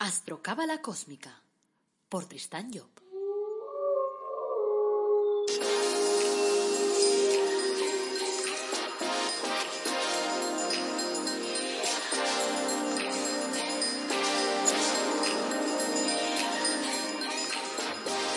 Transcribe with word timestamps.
Astrocábala 0.00 0.80
Cósmica 0.80 1.42
por 2.08 2.26
Tristán 2.26 2.70
Job. 2.72 2.86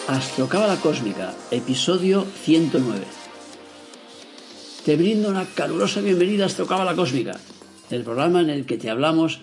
Astrocábala 0.07 0.77
Cósmica, 0.77 1.35
episodio 1.51 2.25
109. 2.25 3.05
Te 4.83 4.95
brindo 4.95 5.29
una 5.29 5.45
calurosa 5.45 6.01
bienvenida 6.01 6.45
a 6.45 6.47
Astrocábala 6.47 6.95
Cósmica, 6.95 7.39
el 7.91 8.03
programa 8.03 8.41
en 8.41 8.49
el 8.49 8.65
que 8.65 8.79
te 8.79 8.89
hablamos 8.89 9.41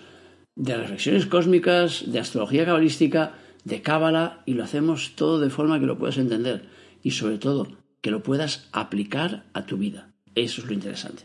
de 0.58 0.76
reflexiones 0.76 1.26
cósmicas, 1.26 2.10
de 2.10 2.18
astrología 2.18 2.66
cabalística, 2.66 3.34
de 3.64 3.80
cábala, 3.80 4.42
y 4.44 4.54
lo 4.54 4.64
hacemos 4.64 5.12
todo 5.14 5.38
de 5.38 5.50
forma 5.50 5.78
que 5.78 5.86
lo 5.86 5.96
puedas 5.96 6.18
entender 6.18 6.64
y 7.02 7.12
sobre 7.12 7.38
todo 7.38 7.68
que 8.00 8.10
lo 8.10 8.24
puedas 8.24 8.68
aplicar 8.72 9.44
a 9.52 9.66
tu 9.66 9.78
vida. 9.78 10.10
Eso 10.34 10.60
es 10.60 10.66
lo 10.66 10.74
interesante. 10.74 11.22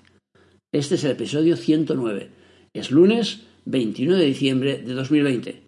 Este 0.71 0.95
es 0.95 1.03
el 1.03 1.11
episodio 1.11 1.57
109. 1.57 2.29
Es 2.73 2.91
lunes 2.91 3.41
21 3.65 4.17
de 4.17 4.25
diciembre 4.25 4.77
de 4.77 4.93
2020. 4.93 5.63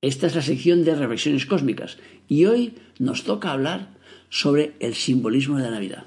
Esta 0.00 0.26
es 0.28 0.34
la 0.36 0.42
sección 0.42 0.84
de 0.84 0.94
reflexiones 0.94 1.46
cósmicas 1.46 1.98
y 2.28 2.44
hoy 2.44 2.74
nos 3.00 3.24
toca 3.24 3.50
hablar 3.50 3.88
sobre 4.28 4.74
el 4.78 4.94
simbolismo 4.94 5.56
de 5.56 5.64
la 5.64 5.70
Navidad. 5.70 6.04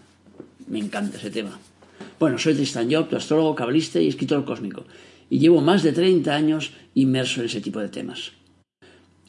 Me 0.67 0.79
encanta 0.79 1.17
ese 1.17 1.31
tema. 1.31 1.59
Bueno, 2.17 2.37
soy 2.37 2.53
Tristan 2.53 2.91
Job, 2.91 3.09
tu 3.09 3.17
astrólogo, 3.17 3.55
cabalista 3.55 3.99
y 3.99 4.07
escritor 4.07 4.45
cósmico, 4.45 4.85
y 5.29 5.39
llevo 5.39 5.61
más 5.61 5.83
de 5.83 5.93
30 5.93 6.35
años 6.35 6.73
inmerso 6.93 7.41
en 7.41 7.47
ese 7.47 7.61
tipo 7.61 7.79
de 7.79 7.89
temas. 7.89 8.31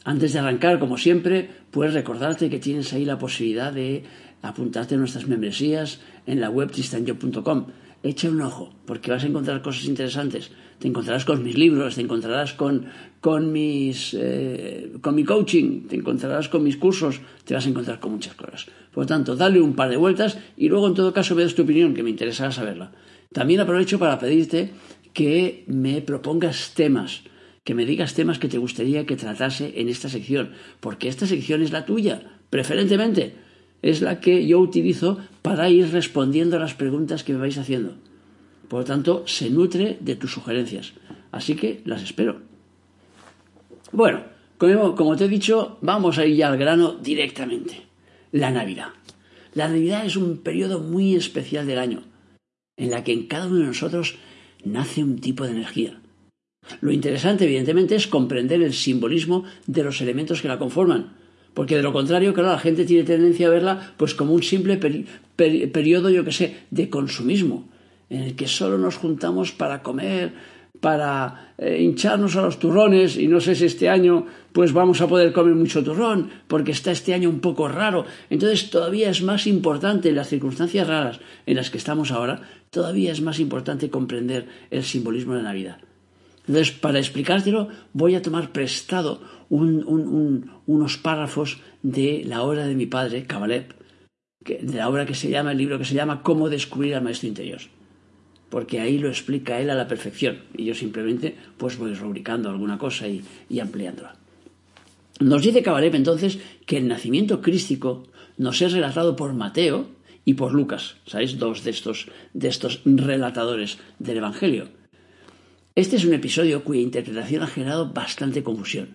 Antes 0.05 0.33
de 0.33 0.39
arrancar, 0.39 0.79
como 0.79 0.97
siempre, 0.97 1.51
puedes 1.71 1.95
recordarte 1.95 2.49
que 2.49 2.59
tienes 2.59 2.93
ahí 2.93 3.05
la 3.05 3.19
posibilidad 3.19 3.73
de 3.73 4.05
apuntarte 4.43 4.95
a 4.95 4.99
nuestras 4.99 5.27
membresías 5.27 6.01
en 6.27 6.41
la 6.41 6.51
web 6.51 6.71
tristanjob.com. 6.71 7.67
Echa 8.03 8.31
un 8.31 8.41
ojo, 8.41 8.73
porque 8.87 9.11
vas 9.11 9.25
a 9.25 9.27
encontrar 9.27 9.61
cosas 9.61 9.85
interesantes. 9.85 10.53
Te 10.79 10.87
encontrarás 10.87 11.25
con 11.25 11.43
mis 11.43 11.59
libros, 11.59 11.97
te 11.97 12.01
encontrarás 12.01 12.53
con, 12.53 12.87
con, 13.21 13.51
mis, 13.51 14.15
eh, 14.19 14.93
con 15.01 15.17
mi 15.17 15.25
coaching, 15.25 15.89
te 15.89 15.97
encontrarás 15.97 16.49
con 16.49 16.63
mis 16.63 16.77
cursos, 16.77 17.21
te 17.45 17.55
vas 17.55 17.67
a 17.67 17.69
encontrar 17.69 17.99
con 17.99 18.13
muchas 18.13 18.35
cosas. 18.35 18.67
Por 18.93 19.03
lo 19.03 19.07
tanto, 19.09 19.35
dale 19.35 19.61
un 19.61 19.75
par 19.75 19.91
de 19.91 19.97
vueltas 19.97 20.39
y 20.57 20.69
luego 20.69 20.87
en 20.87 20.95
todo 20.95 21.13
caso 21.13 21.35
me 21.35 21.43
das 21.43 21.57
tu 21.57 21.63
opinión, 21.63 21.93
que 21.95 22.05
me 22.05 22.11
interesará 22.11 22.53
saberla. 22.53 22.93
También 23.33 23.61
aprovecho 23.61 23.99
para 23.99 24.19
pedirte 24.19 24.71
que 25.19 25.65
me 25.67 26.01
propongas 26.01 26.75
temas, 26.75 27.23
que 27.65 27.75
me 27.75 27.85
digas 27.85 28.15
temas 28.15 28.39
que 28.39 28.47
te 28.47 28.57
gustaría 28.57 29.05
que 29.05 29.17
tratase 29.17 29.73
en 29.81 29.89
esta 29.89 30.09
sección, 30.09 30.53
porque 30.79 31.09
esta 31.09 31.27
sección 31.27 31.61
es 31.61 31.73
la 31.73 31.85
tuya, 31.85 32.39
preferentemente. 32.51 33.35
Es 33.83 34.01
la 34.01 34.21
que 34.21 34.47
yo 34.47 34.61
utilizo 34.61 35.19
para 35.43 35.71
ir 35.71 35.91
respondiendo 35.91 36.55
a 36.55 36.61
las 36.61 36.75
preguntas 36.75 37.25
que 37.25 37.33
me 37.33 37.41
vais 37.41 37.59
haciendo. 37.59 37.97
Por 38.69 38.79
lo 38.79 38.85
tanto, 38.85 39.25
se 39.27 39.51
nutre 39.51 39.99
de 39.99 40.15
tus 40.15 40.31
sugerencias. 40.31 40.93
Así 41.33 41.57
que 41.57 41.83
las 41.85 42.05
espero. 42.05 42.41
Bueno, 43.91 44.23
como, 44.57 44.95
como 44.95 45.17
te 45.17 45.25
he 45.25 45.29
dicho, 45.29 45.79
vamos 45.81 46.19
a 46.19 46.27
ir 46.27 46.37
ya 46.37 46.47
al 46.47 46.59
grano 46.59 46.93
directamente. 46.95 47.83
La 48.31 48.53
Navidad. 48.53 48.91
La 49.55 49.67
Navidad 49.67 50.07
es 50.07 50.15
un 50.15 50.39
periodo 50.39 50.79
muy 50.79 51.17
especial 51.17 51.67
del 51.67 51.81
año, 51.81 52.05
en 52.77 52.93
la 52.93 53.03
que 53.03 53.13
en 53.13 53.27
cada 53.27 53.49
uno 53.49 53.57
de 53.57 53.67
nosotros 53.67 54.17
nace 54.65 55.03
un 55.03 55.19
tipo 55.19 55.45
de 55.45 55.53
energía. 55.53 56.01
Lo 56.81 56.93
interesante, 56.93 57.45
evidentemente, 57.45 57.95
es 57.95 58.07
comprender 58.07 58.63
el 58.63 58.75
simbolismo 58.75 59.45
de 59.67 59.85
los 59.85 60.01
elementos 60.01 60.43
que 60.43 60.49
la 60.49 60.59
conforman, 60.59 61.15
porque 61.55 61.77
de 61.77 61.83
lo 61.83 61.93
contrario, 61.93 62.35
claro, 62.35 62.51
la 62.51 62.59
gente 62.59 62.85
tiene 62.85 63.05
tendencia 63.05 63.47
a 63.47 63.51
verla 63.51 63.95
pues 63.97 64.15
como 64.15 64.35
un 64.35 64.43
simple 64.43 64.79
periodo, 65.37 66.11
yo 66.11 66.25
que 66.25 66.33
sé, 66.33 66.57
de 66.71 66.91
consumismo, 66.91 67.69
en 68.11 68.23
el 68.23 68.37
que 68.37 68.47
solo 68.47 68.79
nos 68.79 68.97
juntamos 68.97 69.53
para 69.53 69.83
comer, 69.83 70.35
para 70.81 71.55
eh, 71.59 71.83
hincharnos 71.83 72.37
a 72.37 72.43
los 72.43 72.59
turrones 72.59 73.17
y 73.17 73.27
no 73.27 73.41
sé 73.41 73.55
si 73.55 73.65
este 73.65 73.89
año 73.89 74.27
pues 74.53 74.73
vamos 74.73 75.01
a 75.01 75.09
poder 75.09 75.33
comer 75.33 75.55
mucho 75.55 75.83
turrón 75.83 76.31
porque 76.47 76.73
está 76.73 76.93
este 76.93 77.15
año 77.15 77.29
un 77.29 77.41
poco 77.41 77.69
raro. 77.69 78.05
Entonces 78.31 78.71
todavía 78.71 79.11
es 79.11 79.23
más 79.23 79.47
importante 79.47 80.09
en 80.09 80.17
las 80.17 80.29
circunstancias 80.29 80.87
raras 80.87 81.21
en 81.47 81.57
las 81.57 81.71
que 81.71 81.79
estamos 81.79 82.13
ahora, 82.13 82.43
todavía 82.71 83.13
es 83.13 83.21
más 83.21 83.41
importante 83.41 83.91
comprender 83.91 84.49
el 84.71 84.85
simbolismo 84.85 85.35
de 85.35 85.43
Navidad. 85.43 85.79
Entonces, 86.47 86.73
para 86.73 86.99
explicártelo, 86.99 87.69
voy 87.93 88.15
a 88.15 88.23
tomar 88.23 88.53
prestado 88.53 89.21
unos 89.51 90.97
párrafos 90.97 91.59
de 91.83 92.23
la 92.25 92.43
obra 92.43 92.67
de 92.67 92.75
mi 92.75 92.87
padre, 92.87 93.25
Kabalep, 93.25 93.73
de 94.41 94.77
la 94.77 94.89
obra 94.89 95.05
que 95.05 95.15
se 95.15 95.31
llama, 95.31 95.53
el 95.53 95.59
libro 95.59 95.79
que 95.79 95.85
se 95.85 95.95
llama 95.95 96.23
Cómo 96.23 96.49
descubrir 96.49 96.95
al 96.95 97.03
maestro 97.03 97.29
interior 97.29 97.61
porque 98.51 98.81
ahí 98.81 98.99
lo 98.99 99.09
explica 99.09 99.61
él 99.61 99.71
a 99.71 99.75
la 99.75 99.89
perfección 99.89 100.39
y 100.57 100.65
yo 100.65 100.75
simplemente 100.75 101.37
pues 101.57 101.77
voy 101.79 101.95
rubricando 101.95 102.49
alguna 102.49 102.79
cosa 102.79 103.07
y, 103.07 103.61
ampliándola. 103.61 104.17
Nos 105.21 105.43
dice 105.43 105.63
Cabalep 105.63 105.95
entonces 105.95 106.39
que 106.65 106.79
el 106.79 106.89
nacimiento 106.89 107.41
crístico 107.43 108.05
nos 108.37 108.63
es 108.63 108.73
relatado 108.73 109.17
por 109.17 109.35
Mateo 109.35 109.89
y 110.29 110.35
por 110.35 110.53
Lucas, 110.53 110.97
¿sabéis? 111.07 111.39
Dos 111.39 111.65
de 111.65 111.71
estos, 111.71 112.09
de 112.35 112.49
estos 112.49 112.83
relatadores 112.85 113.79
del 113.99 114.19
Evangelio. 114.19 114.69
Este 115.75 115.97
es 115.97 116.05
un 116.05 116.13
episodio 116.13 116.65
cuya 116.65 116.83
interpretación 116.83 117.43
ha 117.43 117.47
generado 117.47 117.95
bastante 117.95 118.43
confusión. 118.43 118.89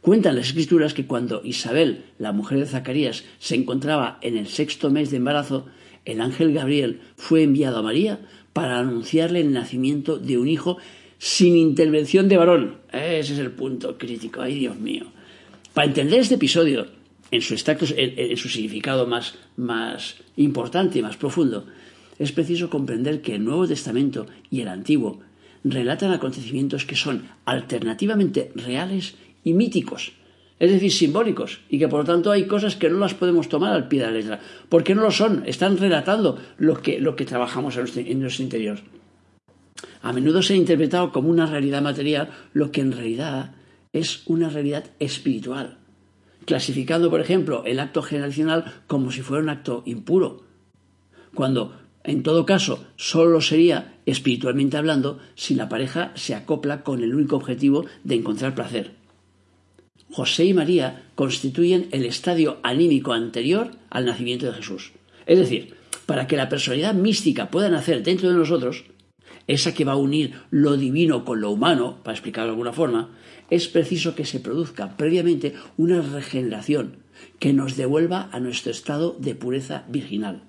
Cuentan 0.00 0.36
las 0.36 0.46
escrituras 0.46 0.94
que 0.94 1.08
cuando 1.08 1.42
Isabel, 1.42 2.04
la 2.18 2.30
mujer 2.30 2.60
de 2.60 2.66
Zacarías, 2.66 3.24
se 3.40 3.56
encontraba 3.56 4.20
en 4.22 4.36
el 4.36 4.46
sexto 4.46 4.90
mes 4.90 5.10
de 5.10 5.16
embarazo, 5.16 5.66
el 6.04 6.20
ángel 6.20 6.52
Gabriel 6.52 7.00
fue 7.16 7.42
enviado 7.42 7.78
a 7.78 7.82
María 7.82 8.20
para 8.52 8.78
anunciarle 8.78 9.40
el 9.40 9.52
nacimiento 9.52 10.18
de 10.18 10.38
un 10.38 10.46
hijo 10.46 10.78
sin 11.18 11.56
intervención 11.56 12.28
de 12.28 12.36
varón. 12.36 12.76
Ese 12.92 13.32
es 13.32 13.40
el 13.40 13.50
punto 13.50 13.98
crítico. 13.98 14.40
Ay, 14.40 14.60
Dios 14.60 14.78
mío. 14.78 15.06
Para 15.74 15.88
entender 15.88 16.20
este 16.20 16.36
episodio 16.36 16.99
en 17.30 17.42
su, 17.42 17.54
en, 17.54 18.36
su 18.36 18.48
significado 18.48 19.06
más, 19.06 19.34
más 19.56 20.16
importante 20.36 20.98
y 20.98 21.02
más 21.02 21.16
profundo, 21.16 21.66
es 22.18 22.32
preciso 22.32 22.68
comprender 22.68 23.22
que 23.22 23.34
el 23.34 23.44
Nuevo 23.44 23.66
Testamento 23.66 24.26
y 24.50 24.60
el 24.60 24.68
Antiguo 24.68 25.20
relatan 25.64 26.12
acontecimientos 26.12 26.84
que 26.84 26.96
son 26.96 27.28
alternativamente 27.44 28.52
reales 28.54 29.14
y 29.44 29.54
míticos 29.54 30.12
es 30.60 30.70
decir, 30.70 30.92
simbólicos, 30.92 31.60
y 31.70 31.78
que 31.78 31.88
por 31.88 32.00
lo 32.00 32.04
tanto 32.04 32.30
hay 32.30 32.46
cosas 32.46 32.76
que 32.76 32.90
no 32.90 32.98
las 32.98 33.14
podemos 33.14 33.48
tomar 33.48 33.72
al 33.72 33.88
pie 33.88 34.00
de 34.00 34.06
la 34.06 34.12
letra, 34.12 34.40
porque 34.68 34.94
no 34.94 35.00
lo 35.00 35.10
son, 35.10 35.42
están 35.46 35.78
relatando 35.78 36.38
lo 36.58 36.82
que, 36.82 37.00
lo 37.00 37.16
que 37.16 37.24
trabajamos 37.24 37.78
en 37.78 38.06
en 38.06 38.20
nuestro 38.20 38.44
interior. 38.44 38.78
A 40.02 40.12
menudo 40.12 40.42
se 40.42 40.52
ha 40.52 40.56
interpretado 40.56 41.12
como 41.12 41.30
una 41.30 41.46
realidad 41.46 41.80
material 41.80 42.30
lo 42.52 42.70
que 42.70 42.82
en 42.82 42.92
realidad 42.92 43.54
es 43.94 44.22
una 44.26 44.50
realidad 44.50 44.84
espiritual, 44.98 45.78
clasificando, 46.50 47.10
por 47.10 47.20
ejemplo, 47.20 47.62
el 47.64 47.78
acto 47.78 48.02
generacional 48.02 48.82
como 48.88 49.12
si 49.12 49.22
fuera 49.22 49.40
un 49.40 49.50
acto 49.50 49.84
impuro, 49.86 50.42
cuando, 51.32 51.78
en 52.02 52.24
todo 52.24 52.44
caso, 52.44 52.84
solo 52.96 53.40
sería, 53.40 54.00
espiritualmente 54.04 54.76
hablando, 54.76 55.20
si 55.36 55.54
la 55.54 55.68
pareja 55.68 56.10
se 56.16 56.34
acopla 56.34 56.82
con 56.82 57.04
el 57.04 57.14
único 57.14 57.36
objetivo 57.36 57.86
de 58.02 58.16
encontrar 58.16 58.56
placer. 58.56 58.96
José 60.10 60.46
y 60.46 60.52
María 60.52 61.04
constituyen 61.14 61.86
el 61.92 62.04
estadio 62.04 62.58
anímico 62.64 63.12
anterior 63.12 63.70
al 63.88 64.06
nacimiento 64.06 64.46
de 64.46 64.54
Jesús. 64.54 64.90
Es 65.26 65.38
decir, 65.38 65.74
para 66.04 66.26
que 66.26 66.36
la 66.36 66.48
personalidad 66.48 66.94
mística 66.94 67.48
pueda 67.52 67.68
nacer 67.68 68.02
dentro 68.02 68.28
de 68.28 68.34
nosotros, 68.34 68.86
esa 69.52 69.74
que 69.74 69.84
va 69.84 69.92
a 69.92 69.96
unir 69.96 70.34
lo 70.50 70.76
divino 70.76 71.24
con 71.24 71.40
lo 71.40 71.50
humano, 71.50 71.98
para 72.02 72.14
explicarlo 72.14 72.50
de 72.50 72.52
alguna 72.52 72.72
forma, 72.72 73.10
es 73.50 73.68
preciso 73.68 74.14
que 74.14 74.24
se 74.24 74.40
produzca 74.40 74.96
previamente 74.96 75.54
una 75.76 76.02
regeneración 76.02 76.96
que 77.38 77.52
nos 77.52 77.76
devuelva 77.76 78.28
a 78.32 78.40
nuestro 78.40 78.70
estado 78.70 79.16
de 79.18 79.34
pureza 79.34 79.84
virginal. 79.88 80.42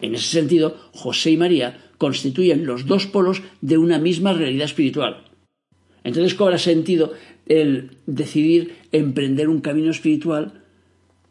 En 0.00 0.14
ese 0.14 0.28
sentido, 0.28 0.76
José 0.92 1.32
y 1.32 1.36
María 1.36 1.78
constituyen 1.98 2.66
los 2.66 2.86
dos 2.86 3.06
polos 3.06 3.42
de 3.60 3.78
una 3.78 3.98
misma 3.98 4.32
realidad 4.32 4.66
espiritual. 4.66 5.24
Entonces 6.04 6.34
cobra 6.34 6.58
sentido 6.58 7.12
el 7.46 7.98
decidir 8.06 8.76
emprender 8.92 9.48
un 9.48 9.60
camino 9.60 9.90
espiritual 9.90 10.62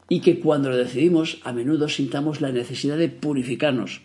y 0.10 0.22
que 0.22 0.40
cuando 0.40 0.70
lo 0.70 0.78
decidimos 0.78 1.40
a 1.44 1.54
menudo 1.54 1.90
sintamos 1.90 2.42
la 2.42 2.52
necesidad 2.52 2.98
de 2.98 3.10
purificarnos, 3.10 4.02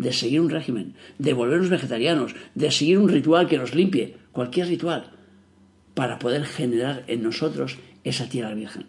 de 0.00 0.14
seguir 0.14 0.40
un 0.40 0.48
régimen, 0.48 0.94
de 1.18 1.34
volvernos 1.34 1.68
vegetarianos, 1.68 2.34
de 2.54 2.70
seguir 2.70 2.98
un 2.98 3.10
ritual 3.10 3.46
que 3.48 3.58
nos 3.58 3.74
limpie, 3.74 4.16
cualquier 4.32 4.68
ritual, 4.68 5.12
para 5.92 6.18
poder 6.18 6.46
generar 6.46 7.04
en 7.06 7.22
nosotros 7.22 7.76
esa 8.02 8.26
tierra 8.26 8.54
virgen. 8.54 8.86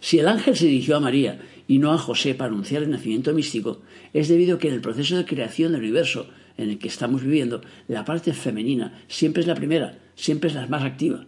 Si 0.00 0.18
el 0.18 0.26
ángel 0.26 0.56
se 0.56 0.66
dirigió 0.66 0.96
a 0.96 1.00
María 1.00 1.38
y 1.68 1.78
no 1.78 1.92
a 1.92 1.98
José 1.98 2.34
para 2.34 2.50
anunciar 2.50 2.82
el 2.82 2.90
nacimiento 2.90 3.32
místico, 3.32 3.80
es 4.12 4.26
debido 4.26 4.56
a 4.56 4.58
que 4.58 4.66
en 4.66 4.74
el 4.74 4.80
proceso 4.80 5.16
de 5.16 5.24
creación 5.24 5.70
del 5.70 5.82
universo 5.82 6.28
en 6.56 6.70
el 6.70 6.78
que 6.80 6.88
estamos 6.88 7.22
viviendo, 7.22 7.60
la 7.86 8.04
parte 8.04 8.32
femenina 8.32 9.00
siempre 9.06 9.42
es 9.42 9.46
la 9.46 9.54
primera, 9.54 9.96
siempre 10.16 10.48
es 10.48 10.56
la 10.56 10.66
más 10.66 10.82
activa. 10.82 11.26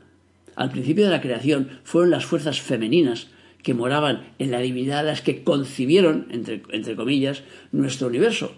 al 0.56 0.72
principio 0.72 1.04
de 1.04 1.10
la 1.10 1.20
creación 1.20 1.68
fueron 1.84 2.10
las 2.10 2.26
fuerzas 2.26 2.60
femeninas 2.60 3.28
que 3.62 3.74
moraban 3.74 4.34
en 4.38 4.50
la 4.50 4.60
divinidad 4.60 5.04
las 5.04 5.22
que 5.22 5.42
concibieron, 5.42 6.26
entre, 6.30 6.62
entre 6.70 6.96
comillas, 6.96 7.42
nuestro 7.72 8.08
universo, 8.08 8.54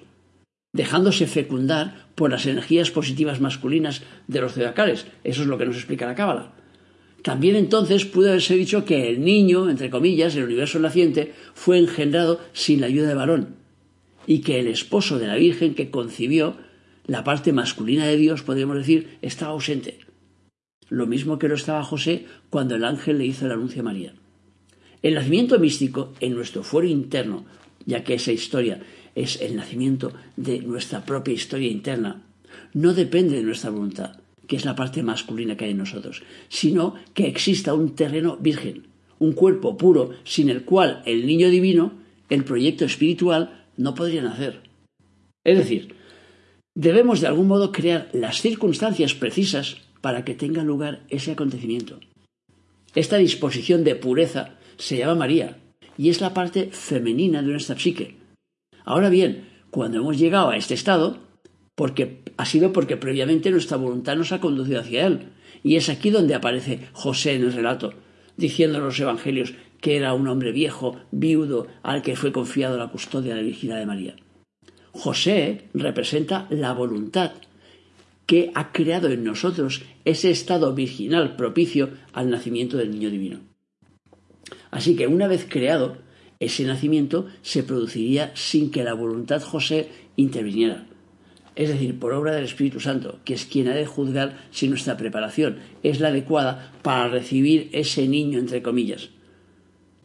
dejándose 0.72 1.26
fecundar 1.26 2.06
por 2.14 2.30
las 2.30 2.46
energías 2.46 2.90
positivas 2.90 3.40
masculinas 3.40 4.02
de 4.26 4.40
los 4.40 4.52
zodiacales. 4.52 5.06
Eso 5.24 5.42
es 5.42 5.48
lo 5.48 5.58
que 5.58 5.66
nos 5.66 5.76
explica 5.76 6.06
la 6.06 6.14
Cábala. 6.14 6.52
También 7.22 7.54
entonces 7.54 8.04
pudo 8.04 8.30
haberse 8.30 8.56
dicho 8.56 8.84
que 8.84 9.08
el 9.08 9.24
niño, 9.24 9.70
entre 9.70 9.90
comillas, 9.90 10.34
el 10.34 10.44
universo 10.44 10.78
naciente, 10.80 11.32
fue 11.54 11.78
engendrado 11.78 12.40
sin 12.52 12.80
la 12.80 12.88
ayuda 12.88 13.08
de 13.08 13.14
varón, 13.14 13.56
y 14.26 14.40
que 14.40 14.58
el 14.58 14.66
esposo 14.66 15.18
de 15.18 15.28
la 15.28 15.36
Virgen 15.36 15.74
que 15.74 15.90
concibió 15.90 16.56
la 17.06 17.24
parte 17.24 17.52
masculina 17.52 18.06
de 18.06 18.16
Dios, 18.16 18.42
podríamos 18.42 18.76
decir, 18.76 19.18
estaba 19.22 19.52
ausente. 19.52 20.00
Lo 20.88 21.06
mismo 21.06 21.38
que 21.38 21.48
lo 21.48 21.54
estaba 21.54 21.82
José 21.84 22.26
cuando 22.50 22.74
el 22.74 22.84
ángel 22.84 23.18
le 23.18 23.26
hizo 23.26 23.46
el 23.46 23.52
anuncio 23.52 23.82
a 23.82 23.84
María. 23.84 24.14
El 25.02 25.14
nacimiento 25.14 25.58
místico 25.58 26.12
en 26.20 26.34
nuestro 26.34 26.62
fuero 26.62 26.86
interno, 26.86 27.44
ya 27.86 28.04
que 28.04 28.14
esa 28.14 28.30
historia 28.30 28.80
es 29.14 29.40
el 29.40 29.56
nacimiento 29.56 30.12
de 30.36 30.60
nuestra 30.60 31.04
propia 31.04 31.34
historia 31.34 31.70
interna, 31.70 32.22
no 32.72 32.94
depende 32.94 33.36
de 33.36 33.42
nuestra 33.42 33.70
voluntad, 33.70 34.20
que 34.46 34.56
es 34.56 34.64
la 34.64 34.76
parte 34.76 35.02
masculina 35.02 35.56
que 35.56 35.64
hay 35.64 35.72
en 35.72 35.78
nosotros, 35.78 36.22
sino 36.48 36.94
que 37.14 37.26
exista 37.26 37.74
un 37.74 37.94
terreno 37.96 38.36
virgen, 38.36 38.86
un 39.18 39.32
cuerpo 39.32 39.76
puro 39.76 40.10
sin 40.24 40.48
el 40.50 40.64
cual 40.64 41.02
el 41.04 41.26
niño 41.26 41.50
divino, 41.50 41.92
el 42.28 42.44
proyecto 42.44 42.84
espiritual, 42.84 43.66
no 43.76 43.94
podría 43.94 44.22
nacer. 44.22 44.60
Es 45.44 45.58
decir, 45.58 45.96
debemos 46.74 47.20
de 47.20 47.26
algún 47.26 47.48
modo 47.48 47.72
crear 47.72 48.08
las 48.12 48.40
circunstancias 48.40 49.14
precisas 49.14 49.78
para 50.00 50.24
que 50.24 50.34
tenga 50.34 50.62
lugar 50.62 51.02
ese 51.08 51.32
acontecimiento. 51.32 51.98
Esta 52.94 53.16
disposición 53.16 53.84
de 53.84 53.94
pureza 53.94 54.58
se 54.76 54.98
llama 54.98 55.14
María 55.14 55.58
y 55.98 56.08
es 56.08 56.20
la 56.20 56.34
parte 56.34 56.70
femenina 56.72 57.42
de 57.42 57.48
nuestra 57.48 57.78
psique. 57.78 58.16
Ahora 58.84 59.10
bien, 59.10 59.48
cuando 59.70 59.98
hemos 59.98 60.18
llegado 60.18 60.50
a 60.50 60.56
este 60.56 60.74
estado, 60.74 61.18
porque 61.74 62.22
ha 62.36 62.44
sido 62.44 62.72
porque 62.72 62.96
previamente 62.96 63.50
nuestra 63.50 63.76
voluntad 63.76 64.16
nos 64.16 64.32
ha 64.32 64.40
conducido 64.40 64.80
hacia 64.80 65.06
él. 65.06 65.28
Y 65.62 65.76
es 65.76 65.88
aquí 65.88 66.10
donde 66.10 66.34
aparece 66.34 66.88
José 66.92 67.34
en 67.34 67.42
el 67.42 67.52
relato, 67.52 67.94
diciendo 68.36 68.78
en 68.78 68.84
los 68.84 68.98
evangelios 68.98 69.54
que 69.80 69.96
era 69.96 70.14
un 70.14 70.28
hombre 70.28 70.52
viejo, 70.52 70.96
viudo, 71.10 71.66
al 71.82 72.02
que 72.02 72.16
fue 72.16 72.32
confiado 72.32 72.78
la 72.78 72.88
custodia 72.88 73.34
de 73.34 73.40
la 73.40 73.46
virginidad 73.46 73.78
de 73.78 73.86
María. 73.86 74.16
José 74.92 75.68
representa 75.74 76.46
la 76.50 76.72
voluntad 76.72 77.32
que 78.26 78.52
ha 78.54 78.72
creado 78.72 79.08
en 79.08 79.24
nosotros 79.24 79.82
ese 80.04 80.30
estado 80.30 80.74
virginal 80.74 81.36
propicio 81.36 81.90
al 82.12 82.30
nacimiento 82.30 82.76
del 82.76 82.90
niño 82.90 83.10
divino. 83.10 83.40
Así 84.72 84.96
que 84.96 85.06
una 85.06 85.28
vez 85.28 85.46
creado, 85.48 85.98
ese 86.40 86.64
nacimiento 86.64 87.28
se 87.42 87.62
produciría 87.62 88.32
sin 88.34 88.72
que 88.72 88.82
la 88.82 88.94
voluntad 88.94 89.42
José 89.42 89.90
interviniera. 90.16 90.86
Es 91.54 91.68
decir, 91.68 91.98
por 91.98 92.14
obra 92.14 92.32
del 92.32 92.46
Espíritu 92.46 92.80
Santo, 92.80 93.20
que 93.24 93.34
es 93.34 93.44
quien 93.44 93.68
ha 93.68 93.74
de 93.74 93.86
juzgar 93.86 94.38
si 94.50 94.68
nuestra 94.68 94.96
preparación 94.96 95.58
es 95.82 96.00
la 96.00 96.08
adecuada 96.08 96.72
para 96.82 97.08
recibir 97.08 97.68
ese 97.72 98.08
niño, 98.08 98.38
entre 98.38 98.62
comillas. 98.62 99.10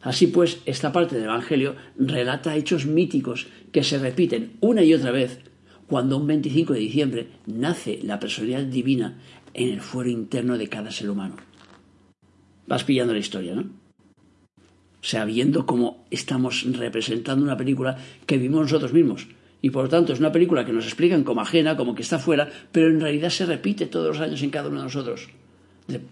Así 0.01 0.27
pues, 0.27 0.59
esta 0.65 0.91
parte 0.91 1.15
del 1.15 1.23
Evangelio 1.23 1.75
relata 1.97 2.57
hechos 2.57 2.85
míticos 2.85 3.47
que 3.71 3.83
se 3.83 3.97
repiten 3.97 4.57
una 4.59 4.83
y 4.83 4.93
otra 4.93 5.11
vez 5.11 5.39
cuando 5.87 6.17
un 6.17 6.27
25 6.27 6.73
de 6.73 6.79
diciembre 6.79 7.27
nace 7.45 7.99
la 8.03 8.19
personalidad 8.19 8.63
divina 8.63 9.17
en 9.53 9.69
el 9.69 9.79
fuero 9.79 10.09
interno 10.09 10.57
de 10.57 10.67
cada 10.67 10.91
ser 10.91 11.09
humano. 11.09 11.37
Vas 12.67 12.83
pillando 12.83 13.13
la 13.13 13.19
historia, 13.19 13.55
¿no? 13.55 13.87
Sea, 15.07 15.24
viendo 15.24 15.65
cómo 15.65 16.06
estamos 16.12 16.65
representando 16.69 17.42
una 17.42 17.56
película 17.56 17.98
que 18.25 18.38
vimos 18.38 18.63
nosotros 18.63 18.92
mismos. 18.92 19.30
Y 19.62 19.69
por 19.69 19.86
lo 19.86 19.89
tanto 19.89 20.12
es 20.12 20.19
una 20.19 20.33
película 20.33 20.65
que 20.65 20.74
nos 20.74 20.83
explican 20.83 21.24
como 21.24 21.39
ajena, 21.39 21.77
como 21.77 21.95
que 21.95 22.01
está 22.01 22.19
fuera, 22.19 22.50
pero 22.74 22.88
en 22.88 23.00
realidad 23.00 23.30
se 23.30 23.45
repite 23.45 23.86
todos 23.86 24.07
los 24.07 24.19
años 24.19 24.44
en 24.44 24.50
cada 24.50 24.68
uno 24.68 24.80
de 24.80 24.83
nosotros. 24.83 25.30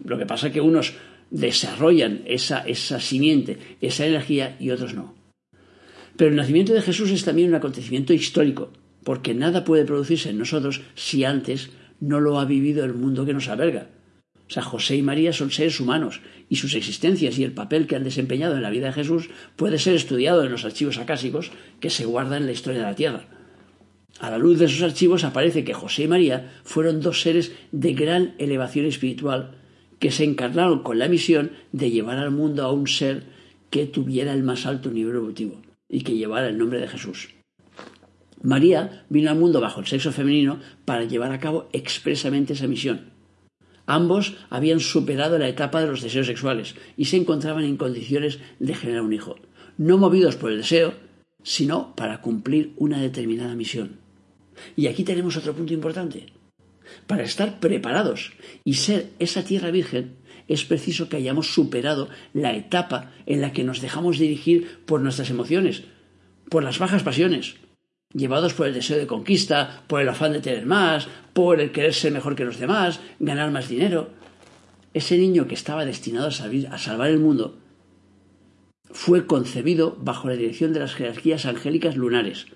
Lo 0.06 0.18
que 0.18 0.26
pasa 0.26 0.48
es 0.48 0.54
que 0.54 0.62
unos 0.62 0.94
desarrollan 1.30 2.22
esa, 2.26 2.60
esa 2.60 3.02
simiente, 3.02 3.58
esa 3.82 4.06
energía, 4.06 4.56
y 4.62 4.70
otros 4.70 4.94
no. 4.94 5.14
Pero 6.16 6.30
el 6.30 6.38
nacimiento 6.38 6.72
de 6.72 6.82
Jesús 6.82 7.12
es 7.12 7.26
también 7.26 7.50
un 7.50 7.56
acontecimiento 7.56 8.14
histórico, 8.14 8.72
porque 9.04 9.34
nada 9.34 9.66
puede 9.66 9.84
producirse 9.84 10.30
en 10.30 10.38
nosotros 10.38 10.80
si 10.94 11.26
antes 11.26 11.70
no 12.00 12.22
lo 12.22 12.40
ha 12.40 12.46
vivido 12.46 12.86
el 12.86 12.94
mundo 12.94 13.26
que 13.26 13.34
nos 13.34 13.50
alberga. 13.50 13.90
O 14.48 14.52
sea, 14.54 14.64
José 14.64 14.96
y 14.96 15.02
María 15.02 15.34
son 15.34 15.52
seres 15.52 15.80
humanos 15.80 16.22
y 16.50 16.58
sus 16.58 16.76
existencias 16.76 17.40
y 17.40 17.44
el 17.44 17.54
papel 17.54 17.88
que 17.88 17.96
han 17.96 18.04
desempeñado 18.04 18.56
en 18.56 18.62
la 18.62 18.70
vida 18.70 18.88
de 18.88 18.94
Jesús 18.94 19.30
puede 19.56 19.80
ser 19.80 19.96
estudiado 19.96 20.44
en 20.44 20.52
los 20.52 20.66
archivos 20.66 20.98
acásicos 21.00 21.52
que 21.80 21.90
se 21.90 22.06
guardan 22.06 22.42
en 22.42 22.46
la 22.46 22.52
historia 22.52 22.82
de 22.82 22.86
la 22.86 22.96
Tierra. 22.96 23.26
A 24.20 24.30
la 24.30 24.38
luz 24.38 24.60
de 24.60 24.66
esos 24.66 24.84
archivos 24.84 25.24
aparece 25.24 25.64
que 25.64 25.74
José 25.74 26.04
y 26.04 26.08
María 26.08 26.54
fueron 26.64 27.02
dos 27.02 27.22
seres 27.22 27.54
de 27.72 27.94
gran 27.94 28.36
elevación 28.38 28.86
espiritual 28.86 29.56
que 30.00 30.12
se 30.12 30.24
encarnaron 30.24 30.84
con 30.84 31.00
la 31.00 31.08
misión 31.08 31.52
de 31.72 31.90
llevar 31.90 32.20
al 32.20 32.32
mundo 32.32 32.64
a 32.64 32.72
un 32.72 32.88
ser 32.88 33.24
que 33.72 33.88
tuviera 33.88 34.32
el 34.32 34.44
más 34.44 34.66
alto 34.66 34.92
nivel 34.92 35.16
evolutivo 35.16 35.62
y 35.90 36.02
que 36.02 36.16
llevara 36.16 36.48
el 36.48 36.58
nombre 36.58 36.80
de 36.80 36.88
Jesús. 36.88 37.30
María 38.42 39.06
vino 39.10 39.32
al 39.32 39.38
mundo 39.38 39.60
bajo 39.60 39.80
el 39.80 39.88
sexo 39.88 40.12
femenino 40.12 40.60
para 40.86 41.04
llevar 41.04 41.32
a 41.32 41.40
cabo 41.40 41.68
expresamente 41.74 42.54
esa 42.54 42.68
misión 42.68 43.15
Ambos 43.86 44.36
habían 44.50 44.80
superado 44.80 45.38
la 45.38 45.48
etapa 45.48 45.82
de 45.82 45.88
los 45.88 46.02
deseos 46.02 46.28
sexuales 46.28 46.76
y 46.98 47.06
se 47.06 47.18
encontraban 47.18 47.64
en 47.64 47.78
condiciones 47.78 48.40
de 48.60 48.74
generar 48.74 49.02
un 49.02 49.14
hijo, 49.14 49.36
no 49.78 49.98
movidos 49.98 50.36
por 50.36 50.52
el 50.52 50.58
deseo, 50.58 50.94
sino 51.44 51.96
para 51.96 52.22
cumplir 52.22 52.74
una 52.78 53.00
determinada 53.00 53.56
misión. 53.56 54.00
Y 54.76 54.88
aquí 54.88 55.04
tenemos 55.04 55.38
otro 55.38 55.54
punto 55.54 55.74
importante. 55.74 56.28
Para 57.08 57.24
estar 57.24 57.60
preparados 57.60 58.34
y 58.64 58.76
ser 58.76 59.12
esa 59.20 59.44
tierra 59.44 59.72
virgen, 59.72 60.16
es 60.48 60.66
preciso 60.66 61.10
que 61.10 61.18
hayamos 61.18 61.54
superado 61.54 62.10
la 62.34 62.56
etapa 62.56 63.12
en 63.26 63.42
la 63.42 63.52
que 63.52 63.64
nos 63.64 63.82
dejamos 63.82 64.20
dirigir 64.20 64.80
por 64.86 65.02
nuestras 65.02 65.30
emociones, 65.30 65.84
por 66.50 66.64
las 66.64 66.80
bajas 66.80 67.04
pasiones, 67.04 67.56
llevados 68.16 68.54
por 68.54 68.68
el 68.68 68.74
deseo 68.74 68.98
de 68.98 69.08
conquista, 69.08 69.84
por 69.88 70.02
el 70.02 70.10
afán 70.10 70.32
de 70.34 70.40
tener 70.40 70.66
más, 70.66 71.08
por 71.34 71.60
el 71.60 71.72
querer 71.72 71.94
ser 71.94 72.14
mejor 72.14 72.36
que 72.36 72.46
los 72.46 72.60
demás, 72.60 73.02
ganar 73.20 73.52
más 73.52 73.68
dinero. 73.68 74.10
Ese 74.94 75.18
niño 75.18 75.48
que 75.48 75.56
estaba 75.56 75.86
destinado 75.86 76.28
a, 76.28 76.78
salvar 76.78 77.10
el 77.10 77.20
mundo 77.20 77.60
fue 78.90 79.28
concebido 79.28 79.98
bajo 80.00 80.30
la 80.30 80.38
dirección 80.38 80.72
de 80.72 80.80
las 80.80 80.94
jerarquías 80.94 81.46
angélicas 81.46 81.98
lunares, 81.98 82.48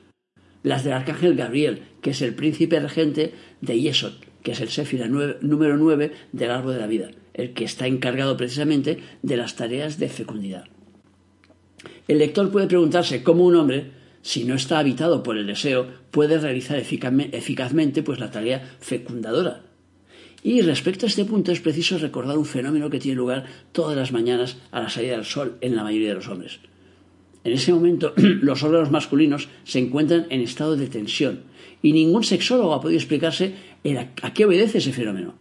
las 0.63 0.85
del 0.85 0.93
arcángel 0.93 1.35
Gabriel, 1.35 1.83
que 2.01 2.11
es 2.11 2.21
el 2.21 2.33
príncipe 2.33 2.79
regente 2.79 3.33
de 3.59 3.81
Yesod, 3.81 4.13
que 4.41 4.53
es 4.53 4.61
el 4.61 4.69
Séfira 4.69 5.07
número 5.07 5.75
9 5.75 6.13
del 6.31 6.51
árbol 6.51 6.75
de 6.75 6.79
la 6.79 6.87
vida, 6.87 7.11
el 7.33 7.53
que 7.53 7.65
está 7.65 7.87
encargado 7.87 8.37
precisamente 8.37 8.99
de 9.21 9.35
las 9.35 9.57
tareas 9.57 9.99
de 9.99 10.07
fecundidad. 10.07 10.65
El 12.07 12.19
lector 12.19 12.49
puede 12.49 12.67
preguntarse 12.67 13.21
cómo 13.21 13.45
un 13.45 13.55
hombre 13.57 13.98
si 14.21 14.43
no 14.43 14.55
está 14.55 14.79
habitado 14.79 15.23
por 15.23 15.37
el 15.37 15.47
deseo, 15.47 15.87
puede 16.11 16.39
realizar 16.39 16.77
eficazmente 16.77 18.03
pues, 18.03 18.19
la 18.19 18.31
tarea 18.31 18.77
fecundadora. 18.79 19.63
Y 20.43 20.61
respecto 20.61 21.05
a 21.05 21.09
este 21.09 21.25
punto 21.25 21.51
es 21.51 21.59
preciso 21.59 21.97
recordar 21.97 22.37
un 22.37 22.45
fenómeno 22.45 22.89
que 22.89 22.99
tiene 22.99 23.17
lugar 23.17 23.45
todas 23.71 23.97
las 23.97 24.11
mañanas 24.11 24.57
a 24.71 24.81
la 24.81 24.89
salida 24.89 25.15
del 25.15 25.25
sol 25.25 25.57
en 25.61 25.75
la 25.75 25.83
mayoría 25.83 26.09
de 26.09 26.15
los 26.15 26.27
hombres. 26.27 26.59
En 27.43 27.53
ese 27.53 27.73
momento 27.73 28.13
los 28.17 28.63
órganos 28.63 28.91
masculinos 28.91 29.49
se 29.63 29.79
encuentran 29.79 30.27
en 30.29 30.41
estado 30.41 30.75
de 30.75 30.87
tensión 30.87 31.43
y 31.81 31.93
ningún 31.93 32.23
sexólogo 32.23 32.73
ha 32.73 32.81
podido 32.81 32.99
explicarse 32.99 33.55
a 34.21 34.33
qué 34.33 34.45
obedece 34.45 34.79
ese 34.79 34.93
fenómeno, 34.93 35.35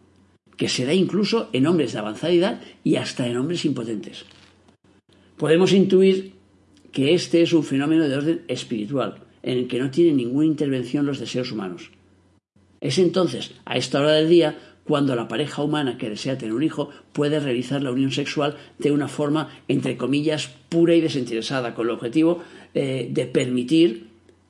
que 0.56 0.68
se 0.68 0.84
da 0.84 0.94
incluso 0.94 1.48
en 1.52 1.66
hombres 1.66 1.92
de 1.92 1.98
avanzada 1.98 2.32
edad 2.32 2.60
y 2.84 2.96
hasta 2.96 3.26
en 3.26 3.36
hombres 3.36 3.64
impotentes. 3.64 4.24
Podemos 5.36 5.72
intuir 5.72 6.37
que 6.92 7.14
este 7.14 7.42
es 7.42 7.52
un 7.52 7.64
fenómeno 7.64 8.08
de 8.08 8.16
orden 8.16 8.42
espiritual, 8.48 9.16
en 9.42 9.58
el 9.58 9.68
que 9.68 9.78
no 9.78 9.90
tiene 9.90 10.12
ninguna 10.12 10.46
intervención 10.46 11.06
los 11.06 11.18
deseos 11.18 11.52
humanos. 11.52 11.90
Es 12.80 12.98
entonces, 12.98 13.52
a 13.64 13.76
esta 13.76 14.00
hora 14.00 14.12
del 14.12 14.28
día, 14.28 14.58
cuando 14.84 15.14
la 15.14 15.28
pareja 15.28 15.62
humana 15.62 15.98
que 15.98 16.08
desea 16.08 16.38
tener 16.38 16.54
un 16.54 16.62
hijo 16.62 16.90
puede 17.12 17.40
realizar 17.40 17.82
la 17.82 17.90
unión 17.90 18.10
sexual 18.10 18.56
de 18.78 18.90
una 18.90 19.08
forma, 19.08 19.50
entre 19.68 19.96
comillas, 19.96 20.48
pura 20.68 20.94
y 20.94 21.00
desinteresada, 21.00 21.74
con 21.74 21.86
el 21.86 21.92
objetivo 21.92 22.42
eh, 22.74 23.08
de 23.10 23.26
permitir 23.26 24.08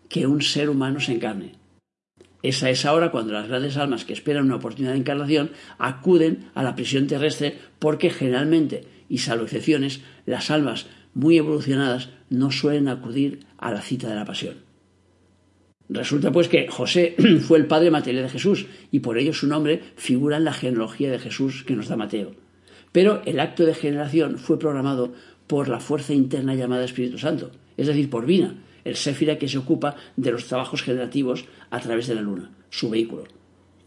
que 0.09 0.26
un 0.26 0.42
ser 0.42 0.71
humano 0.71 1.00
se 1.00 1.12
encarne. 1.12 1.54
Es 2.42 2.62
esa 2.62 2.92
hora 2.92 3.11
cuando 3.11 3.33
las 3.33 3.49
grandes 3.49 3.76
almas 3.76 4.04
que 4.04 4.12
esperan 4.12 4.45
una 4.45 4.57
oportunidad 4.57 4.92
de 4.92 5.00
encarnación 5.00 5.50
acuden 5.78 6.50
a 6.54 6.62
la 6.62 6.76
prisión 6.76 7.09
terrestre 7.09 7.59
porque 7.80 8.11
generalmente, 8.11 8.85
y 9.09 9.18
salvo 9.18 9.45
excepciones, 9.45 10.02
las 10.25 10.52
almas 10.52 10.87
muy 11.18 11.37
evolucionadas 11.37 12.10
no 12.30 12.52
suelen 12.52 12.87
acudir 12.87 13.40
a 13.58 13.72
la 13.72 13.82
cita 13.82 14.08
de 14.08 14.14
la 14.14 14.25
pasión. 14.25 14.54
Resulta 15.88 16.30
pues 16.30 16.46
que 16.46 16.68
José 16.68 17.16
fue 17.40 17.58
el 17.58 17.66
padre 17.66 17.90
material 17.90 18.22
de 18.22 18.30
Jesús 18.30 18.66
y 18.92 19.00
por 19.00 19.18
ello 19.18 19.32
su 19.32 19.48
nombre 19.48 19.82
figura 19.96 20.37
en 20.37 20.44
la 20.44 20.52
genealogía 20.52 21.10
de 21.10 21.18
Jesús 21.18 21.64
que 21.64 21.75
nos 21.75 21.88
da 21.88 21.96
Mateo. 21.96 22.37
Pero 22.92 23.20
el 23.26 23.40
acto 23.40 23.66
de 23.66 23.75
generación 23.75 24.38
fue 24.38 24.60
programado 24.60 25.12
por 25.48 25.68
la 25.68 25.80
fuerza 25.80 26.14
interna 26.14 26.54
llamada 26.54 26.84
Espíritu 26.84 27.18
Santo, 27.18 27.50
es 27.76 27.88
decir, 27.88 28.08
por 28.10 28.25
Vina, 28.25 28.54
el 28.84 28.94
Séfira 28.94 29.38
que 29.38 29.48
se 29.48 29.58
ocupa 29.58 29.96
de 30.16 30.30
los 30.30 30.46
trabajos 30.46 30.82
generativos 30.82 31.46
a 31.70 31.80
través 31.80 32.06
de 32.06 32.14
la 32.14 32.22
luna, 32.22 32.52
su 32.70 32.90
vehículo, 32.90 33.25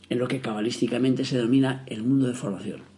en 0.10 0.20
lo 0.20 0.28
que 0.28 0.42
cabalísticamente 0.42 1.24
se 1.24 1.38
denomina 1.38 1.84
el 1.88 2.04
mundo 2.04 2.28
de 2.28 2.34
formación. 2.34 2.91